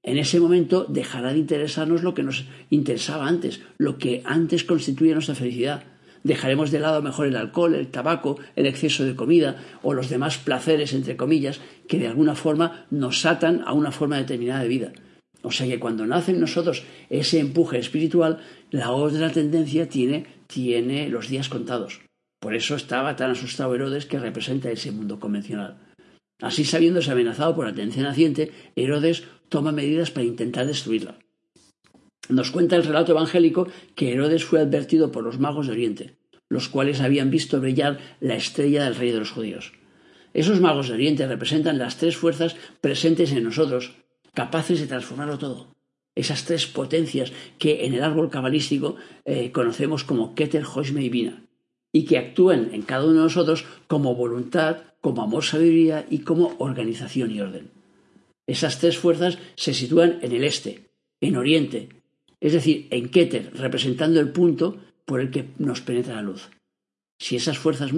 en 0.03 0.17
ese 0.17 0.39
momento 0.39 0.85
dejará 0.87 1.33
de 1.33 1.39
interesarnos 1.39 2.03
lo 2.03 2.13
que 2.13 2.23
nos 2.23 2.45
interesaba 2.69 3.27
antes, 3.27 3.61
lo 3.77 3.97
que 3.97 4.21
antes 4.25 4.63
constituía 4.63 5.13
nuestra 5.13 5.35
felicidad. 5.35 5.83
Dejaremos 6.23 6.71
de 6.71 6.79
lado 6.79 7.01
mejor 7.01 7.27
el 7.27 7.35
alcohol, 7.35 7.75
el 7.75 7.87
tabaco, 7.87 8.37
el 8.55 8.65
exceso 8.65 9.05
de 9.05 9.15
comida 9.15 9.63
o 9.83 9.93
los 9.93 10.09
demás 10.09 10.37
placeres, 10.37 10.93
entre 10.93 11.15
comillas, 11.15 11.61
que 11.87 11.99
de 11.99 12.07
alguna 12.07 12.35
forma 12.35 12.85
nos 12.89 13.25
atan 13.25 13.63
a 13.65 13.73
una 13.73 13.91
forma 13.91 14.17
determinada 14.17 14.63
de 14.63 14.67
vida. 14.67 14.93
O 15.41 15.51
sea 15.51 15.67
que 15.67 15.79
cuando 15.79 16.05
nace 16.05 16.31
en 16.31 16.39
nosotros 16.39 16.83
ese 17.09 17.39
empuje 17.39 17.77
espiritual, 17.77 18.39
la 18.71 18.91
otra 18.91 19.31
tendencia 19.31 19.87
tiene, 19.87 20.25
tiene 20.47 21.07
los 21.09 21.29
días 21.29 21.49
contados. 21.49 22.01
Por 22.39 22.55
eso 22.55 22.75
estaba 22.75 23.15
tan 23.15 23.31
asustado 23.31 23.73
Herodes 23.73 24.05
que 24.05 24.19
representa 24.19 24.71
ese 24.71 24.91
mundo 24.91 25.19
convencional. 25.19 25.86
Así, 26.39 26.65
sabiéndose 26.65 27.11
amenazado 27.11 27.55
por 27.55 27.65
la 27.65 27.85
naciente, 27.85 28.51
Herodes 28.75 29.23
toma 29.49 29.71
medidas 29.71 30.11
para 30.11 30.25
intentar 30.25 30.67
destruirla. 30.67 31.17
Nos 32.29 32.51
cuenta 32.51 32.75
el 32.75 32.83
relato 32.83 33.13
evangélico 33.13 33.67
que 33.95 34.11
Herodes 34.11 34.43
fue 34.43 34.59
advertido 34.59 35.11
por 35.11 35.23
los 35.23 35.39
magos 35.39 35.67
de 35.67 35.73
Oriente, 35.73 36.17
los 36.49 36.67
cuales 36.69 37.01
habían 37.01 37.31
visto 37.31 37.59
brillar 37.59 37.99
la 38.19 38.35
estrella 38.35 38.83
del 38.83 38.95
rey 38.95 39.11
de 39.11 39.19
los 39.19 39.31
judíos. 39.31 39.73
Esos 40.33 40.59
magos 40.59 40.87
de 40.87 40.95
Oriente 40.95 41.25
representan 41.25 41.79
las 41.79 41.97
tres 41.97 42.17
fuerzas 42.17 42.55
presentes 42.81 43.31
en 43.31 43.43
nosotros, 43.43 43.95
capaces 44.33 44.79
de 44.79 44.87
transformarlo 44.87 45.37
todo. 45.37 45.75
Esas 46.15 46.45
tres 46.45 46.67
potencias 46.67 47.31
que 47.57 47.85
en 47.85 47.93
el 47.93 48.03
árbol 48.03 48.29
cabalístico 48.29 48.97
eh, 49.25 49.51
conocemos 49.51 50.03
como 50.03 50.35
Keter, 50.35 50.65
Hoshme 50.65 51.03
y 51.03 51.09
Bina, 51.09 51.43
y 51.93 52.05
que 52.05 52.17
actúan 52.17 52.69
en 52.73 52.81
cada 52.81 53.05
uno 53.05 53.13
de 53.13 53.19
nosotros 53.21 53.65
como 53.87 54.15
voluntad, 54.15 54.77
como 55.07 55.23
amor, 55.23 55.45
sabiduría 55.45 56.05
y 56.09 56.17
como 56.19 56.57
organización 56.59 57.31
y 57.31 57.39
orden. 57.39 57.71
Esas 58.45 58.77
tres 58.77 58.97
fuerzas 58.97 59.37
se 59.55 59.73
sitúan 59.73 60.19
en 60.21 60.33
el 60.33 60.43
este, 60.43 60.89
en 61.21 61.37
oriente, 61.37 61.87
es 62.41 62.51
decir, 62.51 62.87
en 62.89 63.07
Keter, 63.07 63.53
representando 63.53 64.19
el 64.19 64.33
punto 64.33 64.81
por 65.05 65.21
el 65.21 65.31
que 65.31 65.47
nos 65.59 65.79
penetra 65.79 66.15
la 66.15 66.23
luz. 66.23 66.49
Si 67.21 67.37
esas 67.37 67.57
fuerzas 67.57 67.93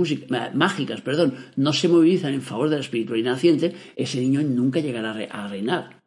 mágicas 0.54 1.02
perdón, 1.02 1.34
no 1.56 1.74
se 1.74 1.88
movilizan 1.88 2.36
en 2.36 2.44
favor 2.44 2.70
de 2.70 2.76
la 2.76 2.84
espiritualidad 2.84 3.32
naciente, 3.32 3.74
ese 3.96 4.22
niño 4.22 4.44
nunca 4.44 4.80
llegará 4.80 5.10
a 5.10 5.48
reinar. 5.48 6.04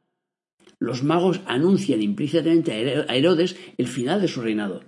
Los 0.79 1.03
magos 1.03 1.41
anuncian 1.47 2.01
implícitamente 2.01 2.71
a 3.09 3.17
Herodes 3.17 3.57
el 3.77 3.88
final 3.88 4.21
de 4.21 4.29
su 4.29 4.41
reinado. 4.41 4.85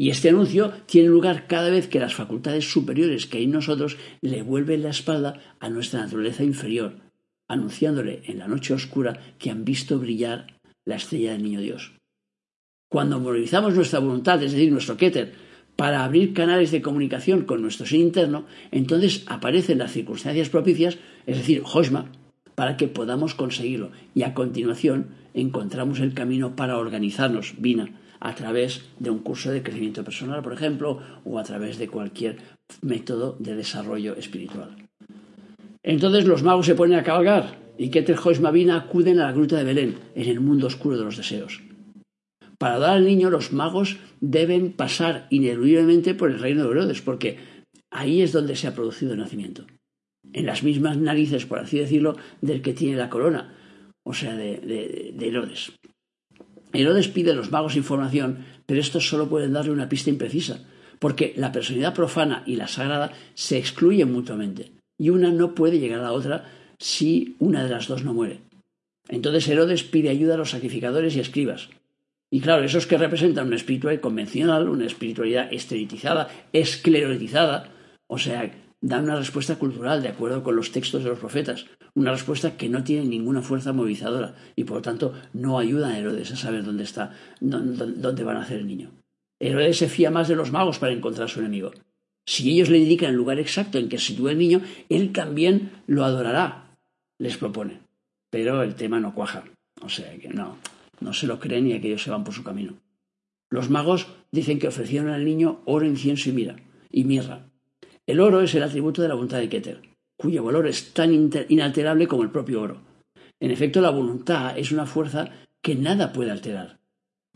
Y 0.00 0.10
este 0.10 0.28
anuncio 0.28 0.72
tiene 0.86 1.08
lugar 1.08 1.48
cada 1.48 1.70
vez 1.70 1.88
que 1.88 1.98
las 1.98 2.14
facultades 2.14 2.70
superiores 2.70 3.26
que 3.26 3.38
hay 3.38 3.44
en 3.44 3.50
nosotros 3.50 3.96
le 4.20 4.42
vuelven 4.42 4.84
la 4.84 4.90
espalda 4.90 5.56
a 5.58 5.68
nuestra 5.70 5.98
naturaleza 5.98 6.44
inferior, 6.44 7.00
anunciándole 7.48 8.22
en 8.26 8.38
la 8.38 8.46
noche 8.46 8.74
oscura 8.74 9.18
que 9.40 9.50
han 9.50 9.64
visto 9.64 9.98
brillar 9.98 10.60
la 10.84 10.94
estrella 10.94 11.32
del 11.32 11.42
niño 11.42 11.60
Dios. 11.60 11.94
Cuando 12.88 13.18
movilizamos 13.18 13.74
nuestra 13.74 13.98
voluntad, 13.98 14.40
es 14.40 14.52
decir, 14.52 14.70
nuestro 14.70 14.96
Keter, 14.96 15.34
para 15.74 16.04
abrir 16.04 16.32
canales 16.32 16.70
de 16.70 16.80
comunicación 16.80 17.42
con 17.42 17.60
nuestro 17.60 17.84
ser 17.84 17.98
interno, 17.98 18.46
entonces 18.70 19.24
aparecen 19.26 19.78
las 19.78 19.90
circunstancias 19.90 20.48
propicias, 20.48 20.96
es 21.26 21.38
decir, 21.38 21.64
Hoshma, 21.64 22.12
para 22.54 22.76
que 22.76 22.86
podamos 22.86 23.34
conseguirlo. 23.34 23.90
Y 24.14 24.22
a 24.22 24.32
continuación 24.32 25.08
encontramos 25.34 25.98
el 25.98 26.14
camino 26.14 26.54
para 26.54 26.78
organizarnos, 26.78 27.54
Vina, 27.58 27.90
a 28.20 28.34
través 28.34 28.84
de 28.98 29.10
un 29.10 29.20
curso 29.20 29.50
de 29.50 29.62
crecimiento 29.62 30.04
personal, 30.04 30.42
por 30.42 30.52
ejemplo, 30.52 31.00
o 31.24 31.38
a 31.38 31.44
través 31.44 31.78
de 31.78 31.88
cualquier 31.88 32.38
método 32.82 33.36
de 33.38 33.54
desarrollo 33.54 34.16
espiritual. 34.16 34.76
Entonces 35.82 36.26
los 36.26 36.42
magos 36.42 36.66
se 36.66 36.74
ponen 36.74 36.98
a 36.98 37.04
cabalgar 37.04 37.56
y 37.78 37.90
Keter 37.90 38.18
Hoshma 38.22 38.50
Vina 38.50 38.76
acuden 38.76 39.20
a 39.20 39.26
la 39.26 39.32
gruta 39.32 39.56
de 39.56 39.64
Belén, 39.64 39.98
en 40.14 40.28
el 40.28 40.40
mundo 40.40 40.66
oscuro 40.66 40.98
de 40.98 41.04
los 41.04 41.16
deseos. 41.16 41.62
Para 42.58 42.80
dar 42.80 42.96
al 42.96 43.04
niño, 43.04 43.30
los 43.30 43.52
magos 43.52 43.98
deben 44.20 44.72
pasar 44.72 45.28
ineludiblemente 45.30 46.14
por 46.14 46.30
el 46.30 46.40
reino 46.40 46.64
de 46.64 46.70
Herodes, 46.70 47.00
porque 47.02 47.38
ahí 47.90 48.20
es 48.20 48.32
donde 48.32 48.56
se 48.56 48.66
ha 48.66 48.74
producido 48.74 49.12
el 49.12 49.20
nacimiento. 49.20 49.64
En 50.32 50.44
las 50.44 50.64
mismas 50.64 50.98
narices, 50.98 51.46
por 51.46 51.60
así 51.60 51.78
decirlo, 51.78 52.16
del 52.42 52.60
que 52.60 52.74
tiene 52.74 52.96
la 52.96 53.08
corona, 53.08 53.54
o 54.04 54.12
sea, 54.12 54.34
de, 54.34 55.14
Herodes. 55.20 55.72
Herodes 56.72 57.08
pide 57.08 57.32
a 57.32 57.34
los 57.34 57.50
magos 57.50 57.76
información, 57.76 58.44
pero 58.66 58.80
estos 58.80 59.08
solo 59.08 59.28
pueden 59.28 59.52
darle 59.52 59.70
una 59.70 59.88
pista 59.88 60.10
imprecisa, 60.10 60.64
porque 60.98 61.32
la 61.36 61.52
personalidad 61.52 61.94
profana 61.94 62.42
y 62.46 62.56
la 62.56 62.68
sagrada 62.68 63.12
se 63.34 63.58
excluyen 63.58 64.12
mutuamente, 64.12 64.72
y 64.98 65.10
una 65.10 65.30
no 65.30 65.54
puede 65.54 65.78
llegar 65.78 66.00
a 66.00 66.04
la 66.04 66.12
otra 66.12 66.50
si 66.78 67.36
una 67.38 67.64
de 67.64 67.70
las 67.70 67.88
dos 67.88 68.04
no 68.04 68.14
muere. 68.14 68.40
Entonces 69.08 69.48
Herodes 69.48 69.84
pide 69.84 70.10
ayuda 70.10 70.34
a 70.34 70.38
los 70.38 70.50
sacrificadores 70.50 71.16
y 71.16 71.20
escribas, 71.20 71.70
y 72.30 72.40
claro, 72.40 72.62
esos 72.62 72.86
que 72.86 72.98
representan 72.98 73.46
una 73.46 73.56
espiritualidad 73.56 74.02
convencional, 74.02 74.68
una 74.68 74.84
espiritualidad 74.84 75.52
esterilizada, 75.52 76.28
esclerotizada, 76.52 77.72
o 78.06 78.18
sea, 78.18 78.52
dan 78.80 79.04
una 79.04 79.16
respuesta 79.16 79.56
cultural 79.56 80.02
de 80.02 80.08
acuerdo 80.08 80.42
con 80.42 80.56
los 80.56 80.70
textos 80.70 81.02
de 81.02 81.10
los 81.10 81.18
profetas, 81.18 81.66
una 81.94 82.12
respuesta 82.12 82.56
que 82.56 82.68
no 82.68 82.84
tiene 82.84 83.06
ninguna 83.06 83.42
fuerza 83.42 83.72
movilizadora 83.72 84.36
y 84.54 84.64
por 84.64 84.76
lo 84.76 84.82
tanto 84.82 85.14
no 85.32 85.58
ayuda 85.58 85.88
a 85.88 85.98
Herodes 85.98 86.32
a 86.32 86.36
saber 86.36 86.64
dónde 86.64 86.84
está, 86.84 87.12
dónde 87.40 88.24
va 88.24 88.32
a 88.32 88.38
nacer 88.38 88.58
el 88.58 88.66
niño. 88.66 88.90
Herodes 89.40 89.78
se 89.78 89.88
fía 89.88 90.10
más 90.10 90.28
de 90.28 90.36
los 90.36 90.52
magos 90.52 90.78
para 90.78 90.92
encontrar 90.92 91.26
a 91.26 91.28
su 91.28 91.40
enemigo. 91.40 91.72
Si 92.26 92.50
ellos 92.50 92.68
le 92.68 92.78
indican 92.78 93.10
el 93.10 93.16
lugar 93.16 93.38
exacto 93.38 93.78
en 93.78 93.88
que 93.88 93.98
se 93.98 94.08
sitúa 94.08 94.32
el 94.32 94.38
niño, 94.38 94.60
él 94.88 95.12
también 95.12 95.72
lo 95.86 96.04
adorará, 96.04 96.76
les 97.18 97.36
propone. 97.36 97.80
Pero 98.30 98.62
el 98.62 98.74
tema 98.74 99.00
no 99.00 99.14
cuaja. 99.14 99.44
O 99.80 99.88
sea 99.88 100.16
que 100.18 100.28
no, 100.28 100.58
no 101.00 101.12
se 101.12 101.26
lo 101.26 101.40
creen 101.40 101.68
y 101.68 101.72
aquellos 101.72 102.02
se 102.02 102.10
van 102.10 102.24
por 102.24 102.34
su 102.34 102.44
camino. 102.44 102.74
Los 103.50 103.70
magos 103.70 104.08
dicen 104.30 104.58
que 104.58 104.68
ofrecieron 104.68 105.08
al 105.08 105.24
niño 105.24 105.62
oro, 105.64 105.86
incienso 105.86 106.28
y 106.28 106.32
mira, 106.32 106.56
y 106.90 107.04
mirra. 107.04 107.47
El 108.08 108.20
oro 108.20 108.40
es 108.40 108.54
el 108.54 108.62
atributo 108.62 109.02
de 109.02 109.08
la 109.08 109.14
voluntad 109.14 109.38
de 109.38 109.50
Keter, 109.50 109.82
cuyo 110.16 110.42
valor 110.42 110.66
es 110.66 110.94
tan 110.94 111.12
inalterable 111.50 112.06
como 112.06 112.22
el 112.22 112.30
propio 112.30 112.62
oro. 112.62 112.80
En 113.38 113.50
efecto, 113.50 113.82
la 113.82 113.90
voluntad 113.90 114.56
es 114.56 114.72
una 114.72 114.86
fuerza 114.86 115.28
que 115.60 115.74
nada 115.74 116.10
puede 116.10 116.30
alterar. 116.30 116.78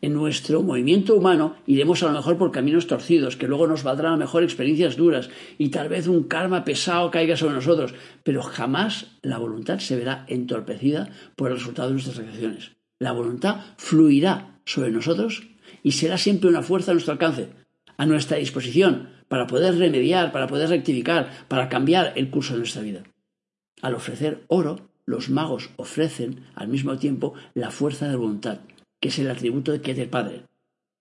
En 0.01 0.15
nuestro 0.15 0.63
movimiento 0.63 1.15
humano 1.15 1.57
iremos 1.67 2.03
a 2.03 2.07
lo 2.07 2.13
mejor 2.13 2.39
por 2.39 2.53
caminos 2.53 2.87
torcidos, 2.87 3.37
que 3.37 3.49
luego 3.49 3.67
nos 3.67 3.83
valdrán 3.83 4.15
a 4.15 4.17
lo 4.17 4.21
mejor 4.21 4.45
experiencias 4.45 4.97
duras 4.97 5.29
y 5.59 5.69
tal 5.69 5.91
vez 5.91 6.09
un 6.09 6.25
karma 6.25 6.65
pesado 6.65 7.11
caiga 7.11 7.37
sobre 7.37 7.57
nosotros, 7.57 7.93
pero 8.23 8.43
jamás 8.43 9.19
la 9.21 9.37
voluntad 9.37 9.79
se 9.79 9.97
verá 9.97 10.25
entorpecida 10.27 11.11
por 11.37 11.51
el 11.51 11.59
resultado 11.59 11.89
de 11.89 11.95
nuestras 11.97 12.19
acciones. 12.19 12.73
La 12.99 13.13
voluntad 13.13 13.61
fluirá 13.77 14.59
sobre 14.65 14.91
nosotros 14.91 15.43
y 15.83 15.93
será 15.93 16.17
siempre 16.17 16.49
una 16.49 16.63
fuerza 16.63 16.93
a 16.93 16.95
nuestro 16.95 17.13
alcance, 17.13 17.51
a 18.03 18.07
nuestra 18.07 18.39
disposición, 18.39 19.11
para 19.29 19.47
poder 19.47 19.79
remediar, 19.79 20.33
para 20.33 20.49
poder 20.49 20.71
rectificar, 20.71 21.47
para 21.47 21.69
cambiar 21.69 22.13
el 22.17 22.31
curso 22.31 22.55
de 22.55 22.59
nuestra 22.59 22.83
vida. 22.83 23.05
Al 23.81 23.95
ofrecer 23.95 24.43
oro, 24.49 24.91
los 25.07 25.31
magos 25.31 25.71
ofrecen 25.77 26.41
al 26.57 26.67
mismo 26.67 26.99
tiempo 26.99 27.35
la 27.55 27.71
fuerza 27.71 28.09
de 28.09 28.17
voluntad, 28.17 28.59
que 28.99 29.11
es 29.11 29.21
el 29.21 29.31
atributo 29.31 29.81
que 29.81 29.95
del 29.95 30.09
Padre, 30.09 30.43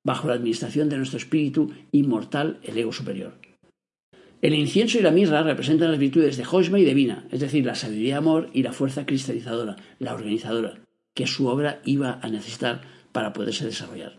bajo 0.04 0.28
la 0.28 0.36
administración 0.36 0.90
de 0.90 0.98
nuestro 0.98 1.18
espíritu 1.18 1.72
inmortal, 1.92 2.60
el 2.62 2.78
ego 2.78 2.94
superior. 2.94 3.34
El 4.44 4.54
incienso 4.54 5.00
y 5.00 5.02
la 5.02 5.10
mirra 5.10 5.42
representan 5.42 5.90
las 5.90 6.00
virtudes 6.00 6.38
de 6.38 6.46
Joshma 6.46 6.78
y 6.78 6.86
de 6.86 6.94
Vina, 6.94 7.26
es 7.32 7.40
decir, 7.40 7.66
la 7.66 7.74
sabiduría 7.74 8.18
amor 8.18 8.52
y 8.54 8.62
la 8.62 8.74
fuerza 8.74 9.08
cristalizadora, 9.08 9.76
la 9.98 10.14
organizadora 10.14 10.84
que 11.16 11.26
su 11.26 11.48
obra 11.48 11.82
iba 11.84 12.20
a 12.22 12.30
necesitar 12.30 12.82
para 13.12 13.34
poderse 13.34 13.66
desarrollar. 13.66 14.18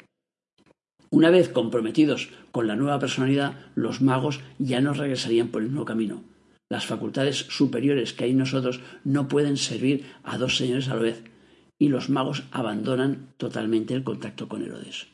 Una 1.12 1.28
vez 1.28 1.50
comprometidos 1.50 2.30
con 2.52 2.66
la 2.66 2.74
nueva 2.74 2.98
personalidad, 2.98 3.52
los 3.74 4.00
magos 4.00 4.40
ya 4.58 4.80
no 4.80 4.94
regresarían 4.94 5.48
por 5.48 5.60
el 5.60 5.68
mismo 5.68 5.84
camino. 5.84 6.24
Las 6.70 6.86
facultades 6.86 7.36
superiores 7.50 8.14
que 8.14 8.24
hay 8.24 8.30
en 8.30 8.38
nosotros 8.38 8.80
no 9.04 9.28
pueden 9.28 9.58
servir 9.58 10.06
a 10.24 10.38
dos 10.38 10.56
señores 10.56 10.88
a 10.88 10.94
la 10.94 11.02
vez, 11.02 11.22
y 11.78 11.88
los 11.88 12.08
magos 12.08 12.44
abandonan 12.50 13.34
totalmente 13.36 13.92
el 13.92 14.04
contacto 14.04 14.48
con 14.48 14.62
Herodes. 14.62 15.08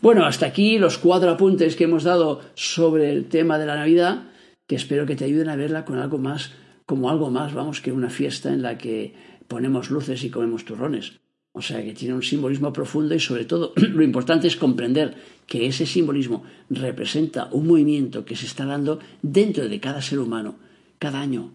Bueno, 0.00 0.26
hasta 0.26 0.46
aquí 0.46 0.78
los 0.78 0.96
cuatro 0.96 1.32
apuntes 1.32 1.74
que 1.74 1.84
hemos 1.84 2.04
dado 2.04 2.42
sobre 2.54 3.10
el 3.10 3.24
tema 3.26 3.58
de 3.58 3.66
la 3.66 3.74
Navidad, 3.74 4.30
que 4.68 4.76
espero 4.76 5.06
que 5.06 5.16
te 5.16 5.24
ayuden 5.24 5.48
a 5.48 5.56
verla 5.56 5.84
con 5.84 5.98
algo 5.98 6.18
más, 6.18 6.52
como 6.86 7.10
algo 7.10 7.32
más, 7.32 7.52
vamos, 7.52 7.80
que 7.80 7.90
una 7.90 8.10
fiesta 8.10 8.52
en 8.52 8.62
la 8.62 8.78
que 8.78 9.12
ponemos 9.48 9.90
luces 9.90 10.22
y 10.22 10.30
comemos 10.30 10.64
turrones. 10.64 11.18
O 11.56 11.62
sea 11.62 11.84
que 11.84 11.94
tiene 11.94 12.14
un 12.14 12.22
simbolismo 12.22 12.72
profundo 12.72 13.14
y 13.14 13.20
sobre 13.20 13.44
todo 13.44 13.72
lo 13.76 14.02
importante 14.02 14.48
es 14.48 14.56
comprender 14.56 15.14
que 15.46 15.66
ese 15.66 15.86
simbolismo 15.86 16.42
representa 16.68 17.48
un 17.52 17.68
movimiento 17.68 18.24
que 18.24 18.34
se 18.34 18.46
está 18.46 18.66
dando 18.66 18.98
dentro 19.22 19.68
de 19.68 19.78
cada 19.78 20.02
ser 20.02 20.18
humano 20.18 20.56
cada 20.98 21.20
año. 21.20 21.52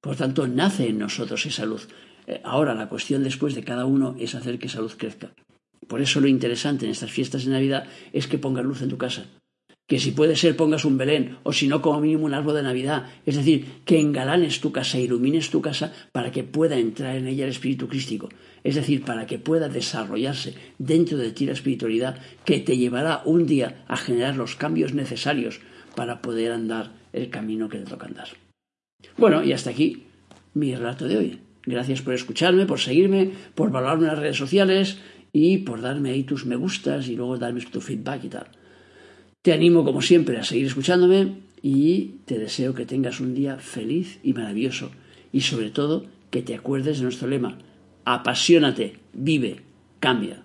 Por 0.00 0.16
tanto, 0.16 0.48
nace 0.48 0.88
en 0.88 0.98
nosotros 0.98 1.44
esa 1.44 1.66
luz. 1.66 1.88
Eh, 2.26 2.40
ahora 2.42 2.74
la 2.74 2.88
cuestión 2.88 3.22
después 3.22 3.54
de 3.54 3.64
cada 3.64 3.84
uno 3.84 4.16
es 4.18 4.34
hacer 4.34 4.58
que 4.58 4.68
esa 4.68 4.80
luz 4.80 4.96
crezca. 4.96 5.34
Por 5.88 6.00
eso 6.00 6.20
lo 6.20 6.28
interesante 6.28 6.86
en 6.86 6.92
estas 6.92 7.10
fiestas 7.10 7.44
de 7.44 7.52
Navidad 7.52 7.86
es 8.14 8.26
que 8.26 8.38
pongas 8.38 8.64
luz 8.64 8.80
en 8.80 8.88
tu 8.88 8.96
casa. 8.96 9.26
Que 9.86 9.98
si 9.98 10.12
puede 10.12 10.34
ser 10.36 10.56
pongas 10.56 10.84
un 10.84 10.96
Belén 10.96 11.36
o 11.42 11.52
si 11.52 11.68
no 11.68 11.82
como 11.82 12.00
mínimo 12.00 12.24
un 12.24 12.32
árbol 12.32 12.54
de 12.54 12.62
Navidad. 12.62 13.06
Es 13.26 13.36
decir, 13.36 13.82
que 13.84 14.00
engalanes 14.00 14.60
tu 14.60 14.72
casa, 14.72 14.98
ilumines 14.98 15.50
tu 15.50 15.60
casa 15.60 15.92
para 16.12 16.32
que 16.32 16.42
pueda 16.42 16.78
entrar 16.78 17.16
en 17.16 17.26
ella 17.26 17.44
el 17.44 17.50
Espíritu 17.50 17.86
Crístico. 17.86 18.30
Es 18.62 18.76
decir, 18.76 19.04
para 19.04 19.26
que 19.26 19.38
pueda 19.38 19.68
desarrollarse 19.68 20.54
dentro 20.78 21.18
de 21.18 21.32
ti 21.32 21.44
la 21.44 21.52
espiritualidad 21.52 22.18
que 22.46 22.60
te 22.60 22.78
llevará 22.78 23.22
un 23.26 23.46
día 23.46 23.84
a 23.86 23.96
generar 23.98 24.36
los 24.36 24.56
cambios 24.56 24.94
necesarios 24.94 25.60
para 25.94 26.22
poder 26.22 26.52
andar 26.52 26.92
el 27.12 27.28
camino 27.28 27.68
que 27.68 27.78
te 27.78 27.84
toca 27.84 28.06
andar. 28.06 28.28
Bueno, 29.18 29.44
y 29.44 29.52
hasta 29.52 29.70
aquí 29.70 30.04
mi 30.54 30.74
relato 30.74 31.06
de 31.06 31.16
hoy. 31.18 31.38
Gracias 31.66 32.02
por 32.02 32.14
escucharme, 32.14 32.66
por 32.66 32.80
seguirme, 32.80 33.30
por 33.54 33.70
valorarme 33.70 34.04
en 34.04 34.10
las 34.10 34.18
redes 34.18 34.36
sociales 34.36 34.98
y 35.32 35.58
por 35.58 35.80
darme 35.80 36.10
ahí 36.10 36.24
tus 36.24 36.46
me 36.46 36.56
gustas 36.56 37.08
y 37.08 37.16
luego 37.16 37.38
darme 37.38 37.60
tu 37.62 37.80
feedback 37.80 38.24
y 38.24 38.28
tal. 38.28 38.46
Te 39.44 39.52
animo, 39.52 39.84
como 39.84 40.00
siempre, 40.00 40.38
a 40.38 40.42
seguir 40.42 40.64
escuchándome 40.64 41.34
y 41.60 42.12
te 42.24 42.38
deseo 42.38 42.72
que 42.72 42.86
tengas 42.86 43.20
un 43.20 43.34
día 43.34 43.58
feliz 43.58 44.18
y 44.22 44.32
maravilloso 44.32 44.90
y 45.32 45.42
sobre 45.42 45.68
todo 45.68 46.06
que 46.30 46.40
te 46.40 46.54
acuerdes 46.54 46.96
de 46.96 47.02
nuestro 47.02 47.28
lema, 47.28 47.58
apasionate, 48.06 48.94
vive, 49.12 49.60
cambia. 50.00 50.43